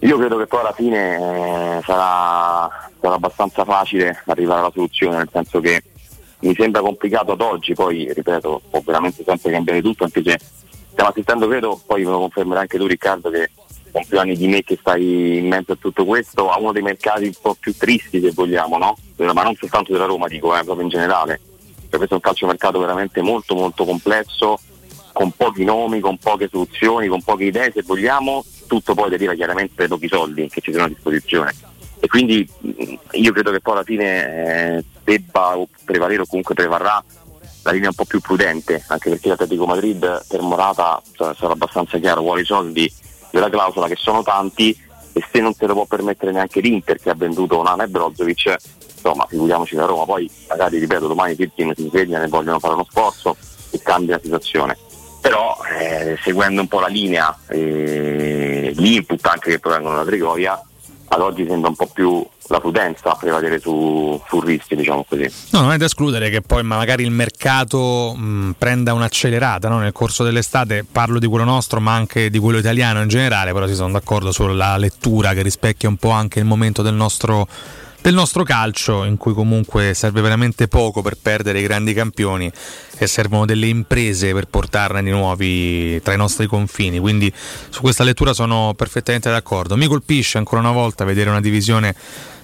[0.00, 2.68] Io credo che poi alla fine eh, sarà,
[3.00, 5.82] sarà abbastanza facile arrivare alla soluzione, nel senso che
[6.40, 10.38] mi sembra complicato ad oggi, poi ripeto, può veramente sempre cambiare tutto, anche se
[10.90, 13.50] stiamo assistendo, credo, poi me lo confermerai anche tu Riccardo, che
[13.94, 16.82] con più anni di me che stai in mezzo a tutto questo, a uno dei
[16.82, 18.96] mercati un po' più tristi se vogliamo, no?
[19.18, 21.40] Ma non soltanto della Roma, dico, eh, proprio in generale.
[21.88, 24.58] Cioè, questo è un calciomercato veramente molto molto complesso,
[25.12, 29.74] con pochi nomi, con poche soluzioni, con poche idee se vogliamo, tutto poi deriva chiaramente
[29.76, 31.54] dai pochi soldi che ci sono a disposizione.
[32.00, 32.50] E quindi
[33.12, 37.00] io credo che poi alla fine eh, debba prevalere o comunque prevarrà
[37.62, 41.96] la linea un po' più prudente, anche perché l'Atletico Madrid per Morata cioè, sarà abbastanza
[41.98, 42.92] chiaro, vuole i soldi
[43.34, 44.70] della clausola che sono tanti
[45.12, 48.56] e se non se lo può permettere neanche l'Inter che ha venduto Nana e Brozovic,
[48.94, 52.86] insomma figuriamoci la Roma, poi magari ripeto domani Tirkin si sveglia e vogliono fare uno
[52.88, 53.36] sforzo
[53.70, 54.78] e cambia la situazione.
[55.20, 60.62] Però eh, seguendo un po' la linea, eh, l'input anche che provengono da Trigoria,
[61.08, 65.30] ad oggi sembra un po' più la prudenza a prevalere su, sul rischio, diciamo così.
[65.50, 69.78] No, non è da escludere che poi magari il mercato mh, prenda un'accelerata no?
[69.78, 73.66] nel corso dell'estate, parlo di quello nostro ma anche di quello italiano in generale, però
[73.66, 77.46] si sono d'accordo sulla lettura che rispecchia un po' anche il momento del nostro
[78.04, 82.52] del nostro calcio, in cui comunque serve veramente poco per perdere i grandi campioni
[82.98, 86.98] e servono delle imprese per portarne di nuovi tra i nostri confini.
[86.98, 87.32] Quindi
[87.70, 89.74] su questa lettura sono perfettamente d'accordo.
[89.78, 91.94] Mi colpisce ancora una volta vedere una divisione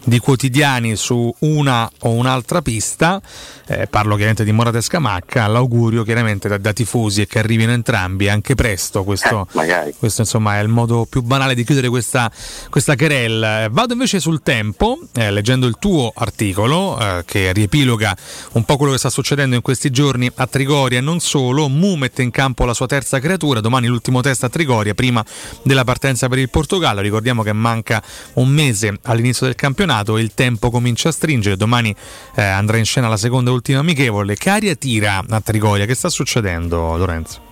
[0.05, 3.21] di quotidiani su una o un'altra pista,
[3.67, 7.73] eh, parlo chiaramente di Morata e Scamacca, l'augurio chiaramente da, da, tifosi e che arrivino
[7.73, 12.31] entrambi anche presto, questo, eh, questo insomma è il modo più banale di chiudere questa,
[12.71, 13.69] questa querel.
[13.71, 18.17] Vado invece sul tempo, eh, leggendo il tuo articolo eh, che riepiloga
[18.53, 20.99] un po' quello che sta succedendo in questi giorni a Trigoria.
[20.99, 24.49] E non solo, Mu mette in campo la sua terza creatura, domani l'ultimo test a
[24.49, 25.25] Trigoria prima
[25.63, 28.03] della partenza per il Portogallo, ricordiamo che manca
[28.35, 31.95] un mese all'inizio del campionato campionato il tempo comincia a stringere, domani
[32.37, 34.37] eh, andrà in scena la seconda e ultima amichevole.
[34.37, 35.85] Che aria tira a Trigoria?
[35.85, 37.49] Che sta succedendo Lorenzo?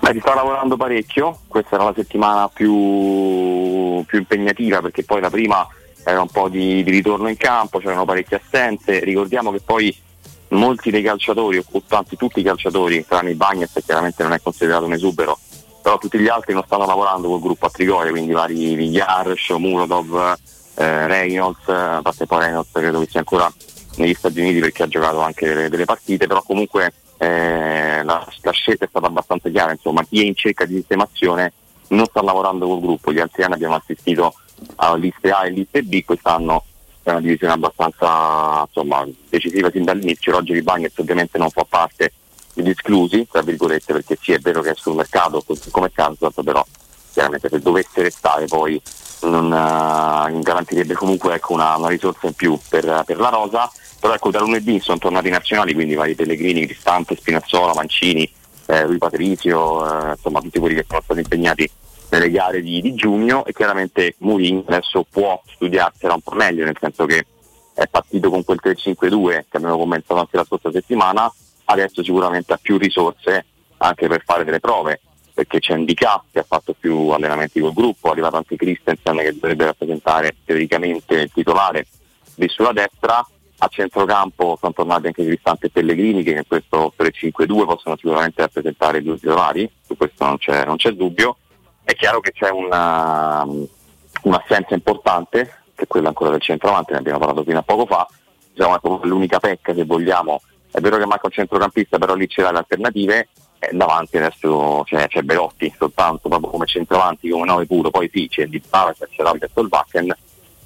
[0.00, 5.30] Beh, si sta lavorando parecchio, questa era la settimana più, più impegnativa perché poi la
[5.30, 5.66] prima
[6.04, 9.96] era un po' di, di ritorno in campo, c'erano parecchie assenze, ricordiamo che poi
[10.48, 14.84] molti dei calciatori, o anzi tutti i calciatori, tranne i Bagnes chiaramente non è considerato
[14.84, 15.38] un esubero,
[15.80, 20.36] però tutti gli altri non stanno lavorando col gruppo a Trigoria, quindi vari Vigliar, Shomurodov,
[20.76, 23.52] eh, Reynolds, a parte poi Reynolds credo che sia ancora
[23.96, 28.52] negli Stati Uniti perché ha giocato anche delle, delle partite, però comunque eh, la, la,
[28.52, 31.52] scelta è stata abbastanza chiara, insomma chi è in cerca di sistemazione
[31.88, 34.34] non sta lavorando col gruppo, gli altri anni abbiamo assistito
[34.76, 36.64] a liste A e liste B, quest'anno
[37.02, 42.12] è una divisione abbastanza insomma, decisiva sin dall'inizio, Roger Bagnets ovviamente non fa parte
[42.54, 46.64] degli esclusi, tra virgolette, perché sì è vero che è sul mercato come Kansas, però
[47.12, 48.80] chiaramente se dovesse restare poi
[49.28, 53.70] non, uh, garantirebbe comunque ecco, una, una, risorsa in più per, per, la rosa,
[54.00, 58.30] però ecco da lunedì sono tornati i nazionali, quindi vari Pellegrini, Cristante, Spinazzola, Mancini,
[58.66, 61.70] eh, Rui Patrizio, eh, insomma tutti quelli che sono stati impegnati
[62.10, 63.44] nelle gare di, di giugno.
[63.44, 67.26] E chiaramente Mourinho adesso può studiarsela un po' meglio, nel senso che
[67.74, 71.32] è partito con quel 3-5-2 che abbiamo commentato anche la scorsa settimana,
[71.64, 73.46] adesso sicuramente ha più risorse
[73.78, 75.00] anche per fare delle prove
[75.34, 79.34] perché c'è Ndika che ha fatto più allenamenti col gruppo, è arrivato anche Christensen che
[79.34, 81.86] dovrebbe rappresentare teoricamente il titolare
[82.36, 83.26] lì sulla destra,
[83.58, 88.98] a centrocampo sono tornati anche Cristante e Pellegrini che in questo 3-5-2 possono sicuramente rappresentare
[88.98, 91.36] i due titolari, su questo non c'è, non c'è dubbio.
[91.82, 93.46] È chiaro che c'è una,
[94.22, 98.08] un'assenza importante, che è quella ancora del centravanti, ne abbiamo parlato fino a poco fa,
[98.52, 100.40] diciamo, è proprio l'unica pecca se vogliamo.
[100.70, 103.28] È vero che manca un centrocampista, però lì c'è le alternative
[103.72, 108.46] davanti adesso c'è, c'è Belotti soltanto proprio come centravanti, come 9 puro, poi sì c'è
[108.46, 110.16] Di Bala, c'è Lavia e Solvaken,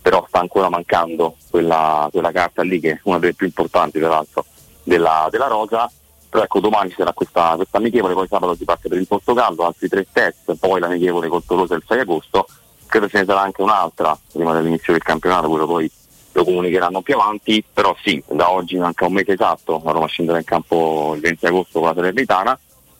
[0.00, 4.08] però sta ancora mancando quella, quella, carta lì che è una delle più importanti tra
[4.08, 4.44] l'altro
[4.82, 5.90] della, della rosa.
[6.30, 9.88] Però ecco domani sarà questa, questa amichevole, poi sabato si parte per il Portogallo, altri
[9.88, 12.46] tre test, poi l'amichevole col Tolosa il 6 agosto,
[12.86, 15.90] credo ce ne sarà anche un'altra prima dell'inizio del campionato, quello poi
[16.32, 20.36] lo comunicheranno più avanti, però sì, da oggi manca un mese esatto, la Roma scenderà
[20.36, 22.58] in campo il 20 agosto con la Salernitana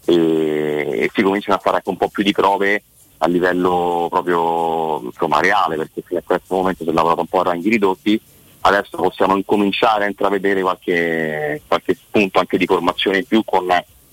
[0.09, 2.83] e, e si cominciano a fare anche un po' più di prove
[3.19, 7.41] a livello proprio insomma, reale, perché fino a questo momento si è lavorato un po'
[7.41, 8.21] a ranghi ridotti,
[8.61, 13.67] adesso possiamo incominciare a intravedere qualche, qualche spunto anche di formazione in più con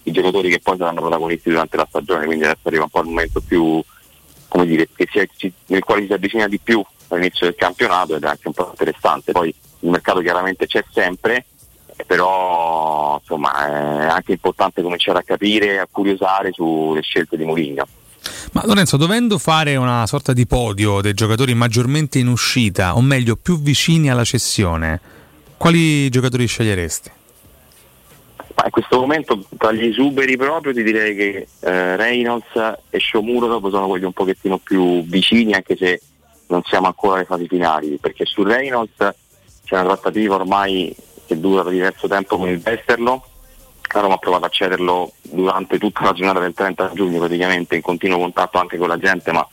[0.04, 3.08] i giocatori che poi saranno protagonisti durante la stagione, quindi adesso arriva un po' il
[3.08, 3.82] momento più,
[4.48, 4.90] come dire,
[5.36, 8.68] si, nel quale si avvicina di più all'inizio del campionato ed è anche un po'
[8.70, 9.32] interessante.
[9.32, 11.46] Poi il mercato chiaramente c'è sempre,
[12.06, 17.88] però insomma è anche importante cominciare a capire, a curiosare sulle scelte di Mourinho.
[18.54, 23.36] Ma Lorenzo, dovendo fare una sorta di podio dei giocatori maggiormente in uscita, o meglio
[23.36, 25.00] più vicini alla cessione,
[25.58, 27.12] quali giocatori sceglieresti?
[28.56, 33.48] Ma in questo momento tra gli esuberi proprio ti direi che eh, Reynolds e Shomuro
[33.48, 36.02] dopo sono quelli un pochettino più vicini anche se
[36.48, 38.96] non siamo ancora alle fasi finali perché su Reynolds
[39.66, 40.96] c'è una trattativa ormai
[41.26, 43.24] che dura da diverso tempo con il Vesterlo
[43.96, 47.82] la Roma ha provato a cederlo durante tutta la giornata del 30 giugno praticamente in
[47.82, 49.48] continuo contatto anche con la gente ma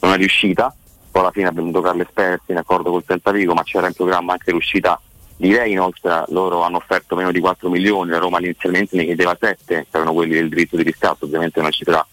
[0.00, 0.74] non è riuscita.
[1.10, 4.32] Poi alla fine è venuto Carles Perez in accordo col Tentavico ma c'era in programma
[4.32, 5.00] anche l'uscita
[5.36, 6.00] di Reynolds.
[6.28, 10.12] Loro hanno offerto meno di 4 milioni la Roma inizialmente ne chiedeva 7 che erano
[10.12, 12.06] quelli del diritto di riscatto ovviamente una cifra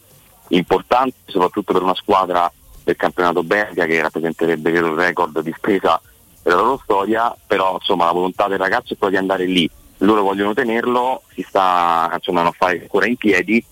[0.49, 2.49] importante soprattutto per una squadra
[2.83, 5.99] del campionato belga che rappresenterebbe il record di spesa
[6.47, 9.69] della loro storia però insomma la volontà del ragazzo è quella di andare lì
[9.99, 13.63] loro vogliono tenerlo, si sta insomma, a fare ancora in piedi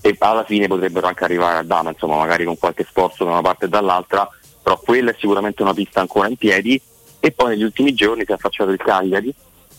[0.00, 3.40] e alla fine potrebbero anche arrivare a Dama, insomma, magari con qualche sforzo da una
[3.40, 4.28] parte e dall'altra,
[4.62, 6.80] però quella è sicuramente una pista ancora in piedi
[7.20, 9.34] e poi negli ultimi giorni si è affacciato il Cagliari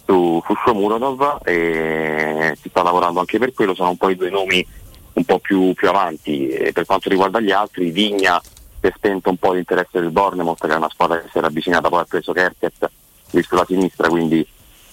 [0.06, 0.42] su
[0.74, 4.66] Muradov e si sta lavorando anche per quello, sono un po' i due nomi
[5.14, 6.50] un po' più, più avanti.
[6.50, 8.40] E per quanto riguarda gli altri, Vigna
[8.86, 11.48] si è spento un po' l'interesse del Bournemouth, che è una squadra che si era
[11.48, 12.90] avvicinata poi ha preso Kerket
[13.32, 14.48] visto la sinistra, quindi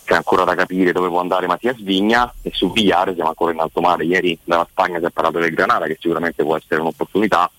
[0.04, 3.60] c'è ancora da capire dove può andare Mattias Vigna e su Vigliare siamo ancora in
[3.60, 4.04] alto mare.
[4.04, 7.50] Ieri dalla Spagna si è parlato del Granada che sicuramente può essere un'opportunità,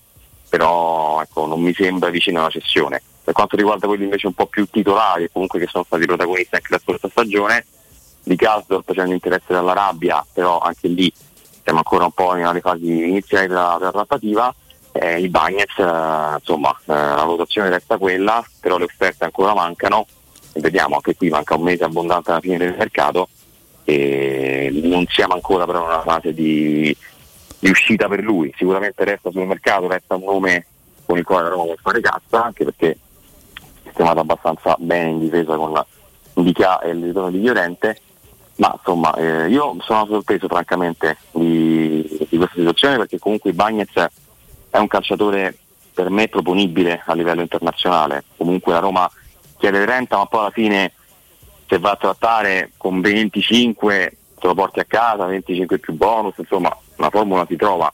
[0.48, 3.00] però ecco, non mi sembra vicino alla cessione.
[3.22, 6.68] Per quanto riguarda quelli invece un po' più titolari comunque che sono stati protagonisti anche
[6.70, 7.64] la scorsa stagione,
[8.22, 11.10] di Gasdorp c'è un interesse dall'Arabia, però anche lì
[11.62, 14.54] siamo ancora un po' nelle fasi iniziali della trattativa.
[14.96, 20.06] Eh, I Bagnets, eh, insomma, eh, la votazione resta quella, però le offerte ancora mancano.
[20.54, 23.28] Vediamo anche qui manca un mese abbondante alla fine del mercato
[23.82, 26.96] e non siamo ancora però in una fase di,
[27.58, 30.66] di, uscita per lui, sicuramente resta sul mercato, resta un nome
[31.04, 32.96] con il quale la Roma può fare cazzo anche perché è
[33.82, 35.84] sistemato abbastanza bene in difesa con la
[36.34, 38.00] Indica e il ritorno di Llorente.
[38.56, 43.90] Ma insomma eh, io sono sorpreso francamente di, di, questa situazione perché comunque Bagnez
[44.74, 45.56] è un calciatore
[45.94, 49.10] per me proponibile a livello internazionale comunque la Roma
[49.56, 50.92] chiede 30 ma poi alla fine
[51.68, 56.76] se va a trattare con 25 te lo porti a casa, 25 più bonus, insomma
[56.96, 57.90] una formula si trova.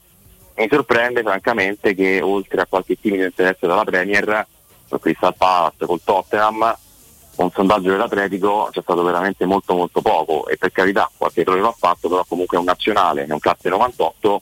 [0.55, 4.45] Mi sorprende francamente che oltre a qualche timido interesse dalla Premier,
[4.89, 6.77] con Crystal Palace, col Tottenham,
[7.37, 11.73] un sondaggio dell'Atletico c'è stato veramente molto molto poco e per carità qualche errore l'ha
[11.75, 14.41] fatto, però comunque è un nazionale, è un classe 98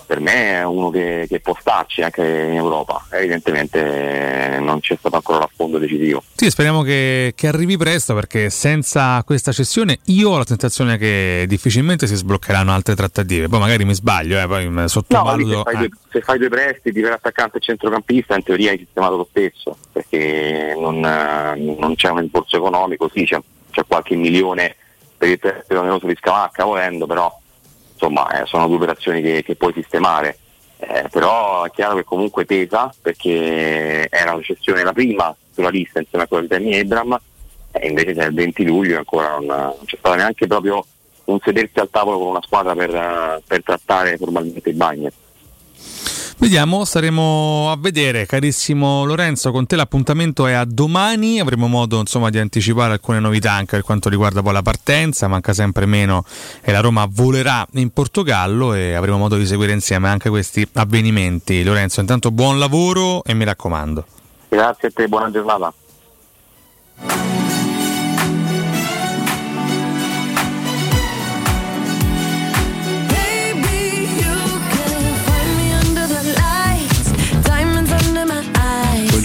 [0.00, 3.06] per me è uno che, che, può starci anche in Europa.
[3.10, 6.22] Evidentemente non c'è stato ancora l'affondo decisivo.
[6.34, 11.44] Sì, speriamo che, che, arrivi presto perché senza questa cessione io ho la sensazione che
[11.48, 13.48] difficilmente si sbloccheranno altre trattative.
[13.48, 15.56] Poi magari mi sbaglio, eh, poi sottovaluto.
[15.56, 15.88] No, se, fai eh.
[15.88, 19.76] due, se fai due prestiti per attaccante e centrocampista in teoria hai sistemato lo stesso
[19.92, 23.38] perché non, non c'è un impulso economico, sì c'è,
[23.70, 24.76] c'è qualche milione
[25.16, 27.40] per il prestito oneroso di Scamacca volendo, però
[28.02, 30.38] insomma eh, sono due operazioni che, che puoi sistemare.
[30.78, 36.00] Eh, però è chiaro che comunque pesa perché era una cessione la prima sulla lista
[36.00, 37.16] insieme a quella di Danny Abram
[37.70, 40.84] e invece il 20 luglio ancora non, non, c'è stato neanche proprio
[41.26, 45.10] un sedersi al tavolo con una squadra per, per trattare formalmente il bagno.
[46.42, 52.30] Vediamo, staremo a vedere, carissimo Lorenzo, con te l'appuntamento è a domani, avremo modo insomma,
[52.30, 56.24] di anticipare alcune novità anche per quanto riguarda poi la partenza, manca sempre meno
[56.60, 61.62] e la Roma volerà in Portogallo e avremo modo di seguire insieme anche questi avvenimenti.
[61.62, 64.04] Lorenzo, intanto buon lavoro e mi raccomando.
[64.48, 65.72] Grazie a te, buona giornata.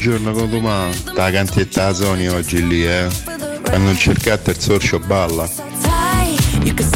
[0.07, 3.09] Buongiorno Codumà, da cantietta Sony oggi lì eh.
[3.61, 5.49] Quando non cercate il sorcio balla.
[6.63, 6.87] You can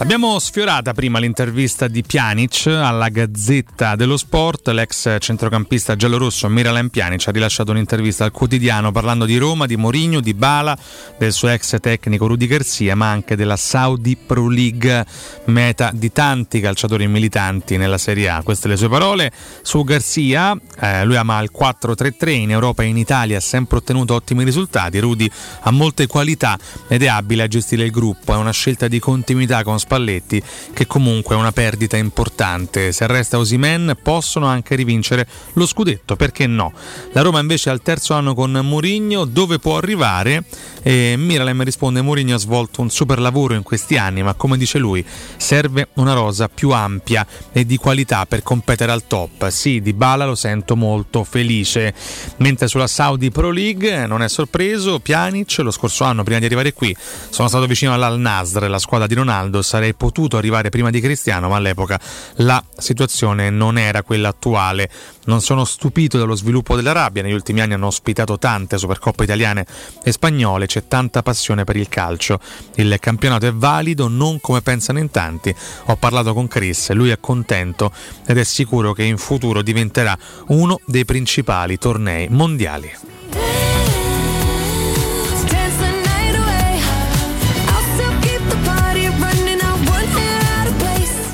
[0.00, 4.68] Abbiamo sfiorata prima l'intervista di Pjanic alla Gazzetta dello Sport.
[4.68, 10.20] L'ex centrocampista giallorosso Miralem Pjanic ha rilasciato un'intervista al quotidiano parlando di Roma, di Mourinho,
[10.20, 10.76] di Bala,
[11.18, 15.04] del suo ex tecnico Rudy Garcia, ma anche della Saudi Pro League,
[15.44, 18.42] meta di tanti calciatori militanti nella Serie A.
[18.42, 20.58] Queste le sue parole su Garcia.
[20.80, 24.98] eh, lui ama il 4-3-3 in Europa e in Italia, ha sempre ottenuto ottimi risultati.
[24.98, 26.58] Rudy ha molte qualità
[26.88, 28.32] ed è abile a gestire il gruppo.
[28.32, 30.40] È una scelta di continuità con Spalletti
[30.72, 32.92] che comunque è una perdita importante.
[32.92, 36.72] Se resta Osimen possono anche rivincere lo scudetto, perché no?
[37.12, 40.44] La Roma invece al terzo anno con Mourinho, dove può arrivare?
[40.82, 44.78] E Miralem risponde Mourinho ha svolto un super lavoro in questi anni, ma come dice
[44.78, 45.04] lui
[45.36, 49.48] serve una rosa più ampia e di qualità per competere al top.
[49.48, 51.92] Sì, di Bala lo sento molto felice.
[52.36, 56.72] Mentre sulla Saudi Pro League non è sorpreso, Pjanic lo scorso anno prima di arrivare
[56.72, 56.96] qui
[57.28, 61.48] sono stato vicino all'Al Nasr, la squadra di Ronaldo, sarei potuto arrivare prima di Cristiano,
[61.48, 61.98] ma all'epoca
[62.36, 64.90] la situazione non era quella attuale.
[65.24, 69.64] Non sono stupito dallo sviluppo dell'Arabia, negli ultimi anni hanno ospitato tante Supercoppe italiane
[70.04, 72.38] e spagnole, c'è tanta passione per il calcio.
[72.74, 75.54] Il campionato è valido, non come pensano in tanti.
[75.86, 77.90] Ho parlato con Chris, lui è contento
[78.26, 80.16] ed è sicuro che in futuro diventerà
[80.48, 83.19] uno dei principali tornei mondiali.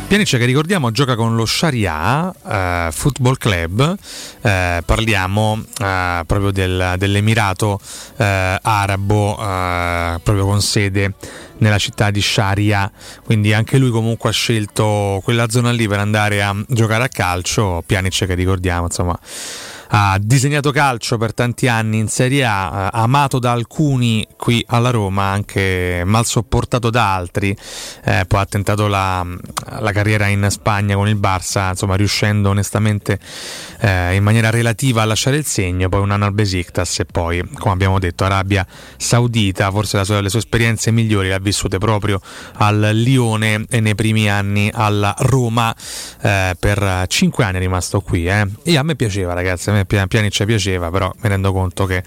[0.09, 3.97] Pjanic che ricordiamo gioca con lo Sharia eh, Football Club,
[4.41, 7.81] Eh, parliamo eh, proprio del- dell'Emirato
[8.17, 11.15] eh, arabo, eh, proprio con sede
[11.59, 12.89] nella città di Sharia,
[13.25, 17.83] quindi anche lui comunque ha scelto quella zona lì per andare a giocare a calcio,
[17.85, 19.19] Pjanic che ricordiamo insomma
[19.89, 25.31] ha disegnato calcio per tanti anni in Serie A, amato da alcuni qui alla Roma,
[25.31, 27.57] anche mal sopportato da altri,
[28.05, 29.25] eh, poi ha tentato la,
[29.79, 33.19] la carriera in Spagna con il Barça, insomma riuscendo onestamente
[33.81, 37.43] eh, in maniera relativa a lasciare il segno, poi un anno al Besiktas e poi,
[37.55, 42.21] come abbiamo detto, Arabia Saudita, forse sua- le sue esperienze migliori le ha vissute proprio
[42.55, 45.75] al Lione e nei primi anni alla Roma,
[46.23, 48.47] eh, per cinque anni è rimasto qui eh.
[48.63, 52.03] e a me piaceva ragazzi, me Pjanic piaceva, però mi rendo conto che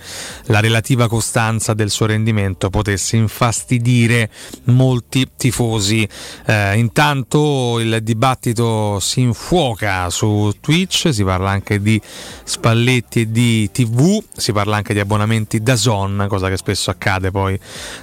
[0.45, 4.29] la relativa costanza del suo rendimento potesse infastidire
[4.65, 6.07] molti tifosi.
[6.45, 12.01] Eh, intanto il dibattito si infuoca su Twitch, si parla anche di
[12.43, 17.31] Spalletti e di TV, si parla anche di abbonamenti da Zon, cosa che spesso accade
[17.31, 17.59] poi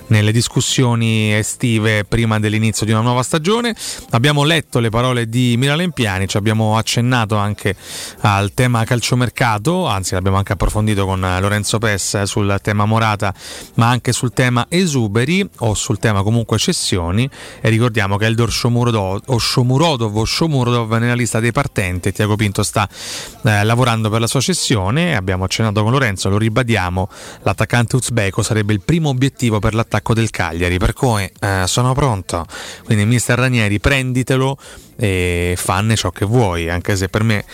[0.09, 3.75] nelle discussioni estive prima dell'inizio di una nuova stagione.
[4.11, 7.75] Abbiamo letto le parole di Miralem Pjanic, abbiamo accennato anche
[8.21, 9.56] al tema calciomercato,
[9.87, 13.35] anzi l'abbiamo anche approfondito con Lorenzo Pes sul tema Morata,
[13.75, 17.29] ma anche sul tema esuberi o sul tema comunque cessioni.
[17.61, 22.63] E ricordiamo che Eldor Shomurodov o Shomurodov o Shomurodov nella lista dei partenti, Tiago Pinto
[22.63, 22.89] sta
[23.45, 27.09] eh, lavorando per la sua cessione, abbiamo accennato con Lorenzo, lo ribadiamo,
[27.43, 32.45] l'attaccante uzbeko sarebbe il primo obiettivo per l'attacco del Cagliari, per cui eh, sono pronto,
[32.85, 34.57] quindi mister Ranieri prenditelo
[34.97, 37.45] e fanne ciò che vuoi, anche se per me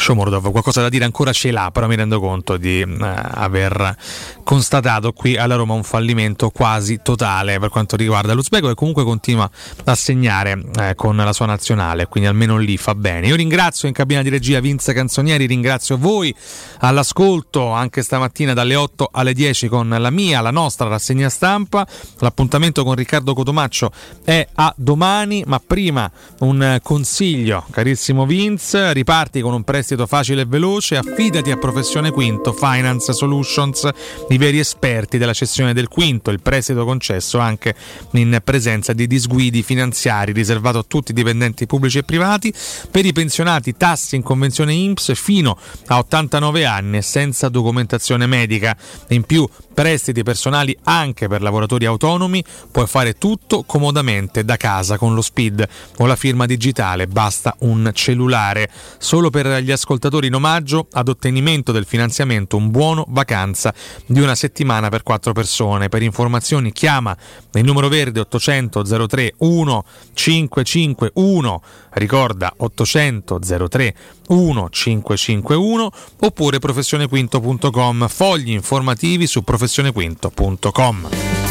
[0.00, 3.94] Shomurodov qualcosa da dire ancora ce l'ha, però mi rendo conto di eh, aver
[4.42, 9.48] constatato qui alla Roma un fallimento quasi totale per quanto riguarda l'Uzbeko che comunque continua
[9.84, 13.26] a segnare eh, con la sua nazionale, quindi almeno lì fa bene.
[13.26, 16.34] Io ringrazio in cabina di regia Vince Canzonieri, ringrazio voi
[16.78, 21.86] all'ascolto anche stamattina dalle 8 alle 10 con la mia, la nostra rassegna stampa.
[22.20, 23.92] L'appuntamento con Riccardo Cotomaccio
[24.24, 30.42] è a domani, ma prima un consiglio, carissimo Vince, riparti con un prestito prestito facile
[30.42, 33.88] e veloce, affidati a Professione Quinto Finance Solutions,
[34.28, 37.74] i veri esperti della cessione del quinto, il prestito concesso anche
[38.12, 42.52] in presenza di disguidi finanziari riservato a tutti i dipendenti pubblici e privati,
[42.88, 48.76] per i pensionati tassi in convenzione INPS fino a 89 anni e senza documentazione medica.
[49.08, 55.14] In più prestiti personali anche per lavoratori autonomi, puoi fare tutto comodamente da casa con
[55.14, 58.70] lo SPID o la firma digitale, basta un cellulare.
[58.98, 59.78] Solo per gli ascoltatori
[60.26, 63.74] in omaggio ad ottenimento del finanziamento un buono vacanza
[64.06, 65.88] di una settimana per quattro persone.
[65.88, 67.16] Per informazioni chiama
[67.52, 73.38] il numero verde 800 03 1551, ricorda 800
[73.68, 73.94] 03
[74.28, 75.90] 1551
[76.20, 81.49] oppure professionequinto.com, fogli informativi su professionequinto.com.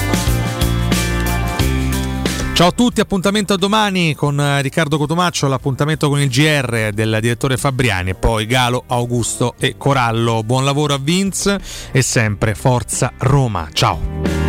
[2.53, 7.55] Ciao a tutti, appuntamento a domani con Riccardo Cotomaccio, l'appuntamento con il GR del direttore
[7.55, 10.43] Fabriani e poi Galo, Augusto e Corallo.
[10.43, 11.59] Buon lavoro a Vince
[11.91, 13.69] e sempre Forza Roma.
[13.71, 14.48] Ciao.